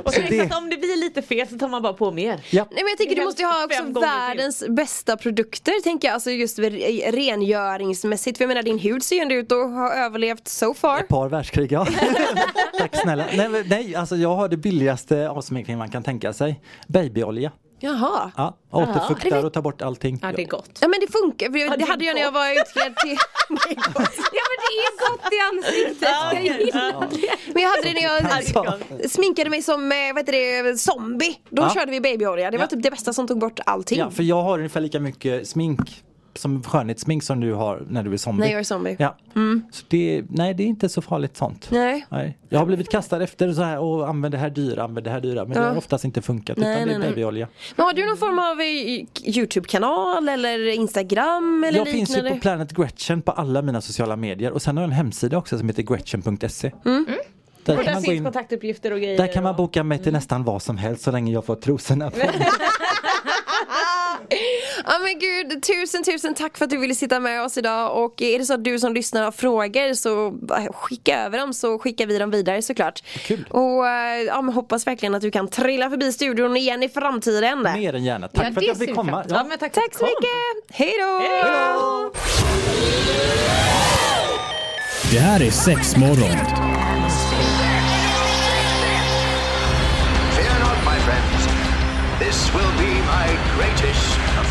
Och 0.05 0.12
Så 0.15 0.21
det- 0.21 0.41
att 0.41 0.59
om 0.59 0.71
det 0.71 0.77
blir 0.77 0.97
lite 1.05 1.23
fel 1.23 1.49
så 1.49 1.59
tar 1.59 1.69
man 1.69 1.83
bara 1.83 1.93
på 1.93 2.11
mer. 2.12 2.41
Ja. 2.51 2.67
Nej 2.71 2.85
men 2.85 2.89
jag 2.91 2.99
tänker 2.99 3.17
du 3.17 3.25
måste 3.25 3.43
ju 3.43 3.49
ha 3.49 3.65
också 3.65 3.83
gånger 3.83 3.93
till. 3.95 4.01
världens 4.03 4.65
bästa 4.69 5.17
produkter 5.17 5.83
tänker 5.83 6.09
jag. 6.09 6.12
Alltså 6.15 6.31
just 6.31 6.59
re- 6.59 7.12
rengöringsmässigt. 7.12 8.39
För 8.39 8.45
jag 8.45 8.49
menar 8.49 8.62
din 8.62 8.79
hud 8.79 9.03
ser 9.03 9.17
ju 9.17 9.23
ändå 9.23 9.35
ut 9.35 9.53
att 9.53 9.59
ha 9.71 9.95
överlevt 9.95 10.49
so 10.49 10.75
far. 10.75 10.99
Ett 11.01 11.09
par 11.09 11.29
världskrig, 11.29 11.73
ja. 11.73 11.87
Tack 12.79 12.97
snälla. 13.03 13.27
Nej, 13.37 13.65
nej, 13.69 13.95
alltså 13.97 14.17
jag 14.17 14.37
har 14.37 14.49
det 14.49 14.57
billigaste 14.57 15.29
avsminkning 15.31 15.79
man 15.79 15.91
kan 15.91 16.03
tänka 16.03 16.33
sig. 16.33 16.61
Babyolja. 16.89 17.53
Jaha. 17.81 18.31
Ja, 18.37 18.57
återfuktar 18.71 19.45
och 19.45 19.53
tar 19.53 19.62
bort 19.62 19.83
allting. 19.83 20.19
Ja 20.23 20.33
det 20.37 20.43
är 20.43 20.47
gott. 20.47 20.79
Ja 20.81 20.89
men 20.89 21.01
det 21.01 21.12
funkar, 21.12 21.51
för 21.51 21.59
Ja, 21.59 21.71
det 21.71 21.77
det 21.77 21.85
hade 21.85 22.05
jag 22.05 22.15
när 22.15 22.23
jag 22.23 22.33
var 22.33 22.51
utklädd 22.61 22.97
till. 22.97 23.17
Ja 23.49 24.43
men 24.51 24.59
det 24.62 24.73
är 24.87 25.09
gott 25.09 25.33
i 25.33 25.39
ansiktet. 25.57 26.09
Jag 26.33 26.45
gillar 26.45 27.01
det. 27.11 27.53
Men 27.55 27.62
jag 27.62 27.71
hade 27.71 27.83
det 27.83 27.93
när 27.95 28.03
jag 28.03 28.27
Alltså. 28.33 28.79
sminkade 29.09 29.51
mig 29.51 29.62
som 29.62 29.93
eh, 29.93 29.99
vad 30.15 30.29
heter 30.29 30.62
det, 30.62 30.79
zombie. 30.79 31.39
Då 31.51 31.62
Ja. 31.62 31.71
körde 31.75 31.91
vi 31.91 32.01
babyolja. 32.01 32.51
Det 32.51 32.57
var 32.57 32.65
Ja. 32.65 32.69
typ 32.69 32.83
det 32.83 32.91
bästa 32.91 33.12
som 33.12 33.27
tog 33.29 33.39
bort 33.39 33.61
allting. 33.67 33.99
Ja, 33.99 34.11
för 34.11 34.23
jag 34.23 34.43
har 34.43 34.59
ungefär 34.59 34.81
lika 34.81 35.01
mycket 35.01 35.49
smink 35.49 36.03
som 36.38 36.62
skönhetssmink 36.62 37.22
som 37.22 37.40
du 37.40 37.53
har 37.53 37.83
när 37.90 38.03
du 38.03 38.12
är 38.12 38.16
zombie. 38.16 38.40
När 38.40 38.51
jag 38.51 38.61
är 38.61 38.64
zombie. 38.64 38.96
Ja. 38.99 39.16
Så 39.70 39.85
det, 39.88 40.22
nej, 40.29 40.55
det 40.55 40.62
är 40.62 40.66
inte 40.66 40.88
så 40.88 41.03
farligt 41.03 41.37
sånt. 41.37 41.68
Nej. 41.70 42.07
Nej. 42.09 42.38
Jag 42.49 42.59
har 42.59 42.66
blivit 42.66 42.90
kastad 42.90 43.22
efter 43.22 43.53
så 43.53 43.62
här 43.62 43.79
och 43.79 44.09
använd 44.09 44.35
det 44.35 44.38
här 44.38 44.51
dyra, 44.51 44.83
använd 44.83 45.07
det 45.07 45.11
här 45.11 45.20
dyra. 45.20 45.44
Men 45.44 45.53
det 45.55 45.61
Ja. 45.61 45.68
har 45.68 45.77
oftast 45.77 46.05
inte 46.05 46.22
funkat 46.22 46.57
Nej, 46.57 46.72
utan 46.72 46.81
det 46.81 46.87
nej, 46.87 46.94
är 46.94 46.99
nej. 46.99 47.09
babyolja. 47.09 47.49
Men 47.77 47.87
har 47.87 47.92
du 47.92 48.07
någon 48.07 48.16
form 48.16 48.38
av 48.38 48.61
eh, 48.61 49.37
Youtube-kanal 49.37 50.29
eller 50.29 50.68
Instagram 50.75 51.64
eller 51.64 51.79
Jag 51.79 51.88
finns 51.88 52.11
ju 52.11 52.14
liknande? 52.14 52.31
på 52.38 52.40
Planet 52.42 52.72
Gretchen 52.72 53.22
på 53.22 53.33
alla 53.33 53.62
mina 53.62 53.81
sociala 53.81 54.16
medier 54.16 54.51
och 54.53 54.62
sen 54.62 54.77
har 54.77 54.85
jag 54.85 54.88
en 54.90 54.96
hemsida 54.96 55.38
också 55.38 55.59
som 55.59 55.68
heter 55.68 55.83
gretchen.se. 55.83 56.72
Mm. 56.85 57.07
Där 57.64 57.79
Och 57.79 57.85
kan 57.85 57.94
där 57.94 58.01
finns 58.01 58.16
in 58.16 58.25
kontaktuppgifter 58.25 58.92
och 58.92 58.99
grejer. 58.99 59.18
Där 59.18 59.33
kan 59.33 59.42
man 59.42 59.57
boka 59.57 59.83
mig 59.85 59.99
till 59.99 60.12
nästan 60.12 60.44
vad 60.44 60.62
som 60.62 60.77
helst 60.79 61.03
så 61.03 61.11
länge 61.11 61.33
jag 61.33 61.44
får 61.44 61.55
trosorna 61.57 62.11
på. 62.11 62.16
Ja 65.16 65.20
men 65.20 65.48
gud, 65.48 65.62
tusen 65.62 66.05
tusen 66.05 66.35
tack 66.35 66.59
för 66.59 66.64
att 66.64 66.70
du 66.70 66.76
ville 66.76 66.94
sitta 66.94 67.20
med 67.20 67.42
oss 67.42 67.59
idag 67.59 68.05
och 68.05 68.22
är 68.22 68.38
det 68.38 68.44
så 68.44 68.55
att 68.55 68.64
du 68.64 68.79
som 68.79 68.94
lyssnar 68.94 69.22
har 69.22 69.33
frågor 69.33 69.94
så 69.94 70.35
skicka 70.74 71.24
över 71.24 71.38
dem 71.38 71.55
så 71.55 71.79
skickar 71.79 72.07
vi 72.07 72.18
dem 72.18 72.31
vidare 72.31 72.62
såklart. 72.62 73.02
Kul. 73.26 73.46
Och 73.50 73.88
eh, 73.88 74.22
ja, 74.22 74.42
men 74.42 74.55
hoppas 74.55 74.87
verkligen 74.87 75.14
att 75.14 75.22
du 75.22 75.31
kan 75.31 75.48
trilla 75.48 75.90
förbi 75.90 76.12
studion 76.12 76.57
igen 76.57 76.83
i 76.83 76.88
framtiden. 76.88 77.62
Mer 77.62 77.94
än 77.94 78.05
gärna. 78.05 78.29
Tack 78.29 78.46
Ja, 78.46 78.52
för 78.52 78.61
att 78.61 78.66
jag 78.66 78.79
fick 78.79 78.94
komma. 78.94 79.24
Ja, 79.29 79.44
men 79.48 79.59
tack, 79.59 79.72
Tack 79.72 79.94
så 79.94 80.05
mycket! 80.05 80.76
Hej 80.76 80.94
då! 80.98 82.12
Det 85.12 85.18
här 85.18 85.42
är 85.42 85.50
sex 85.50 85.96
morgon. 85.96 86.37
This 92.18 92.52
will 92.55 92.72
be 92.79 92.94
my 93.07 93.26
greatest 93.57 94.36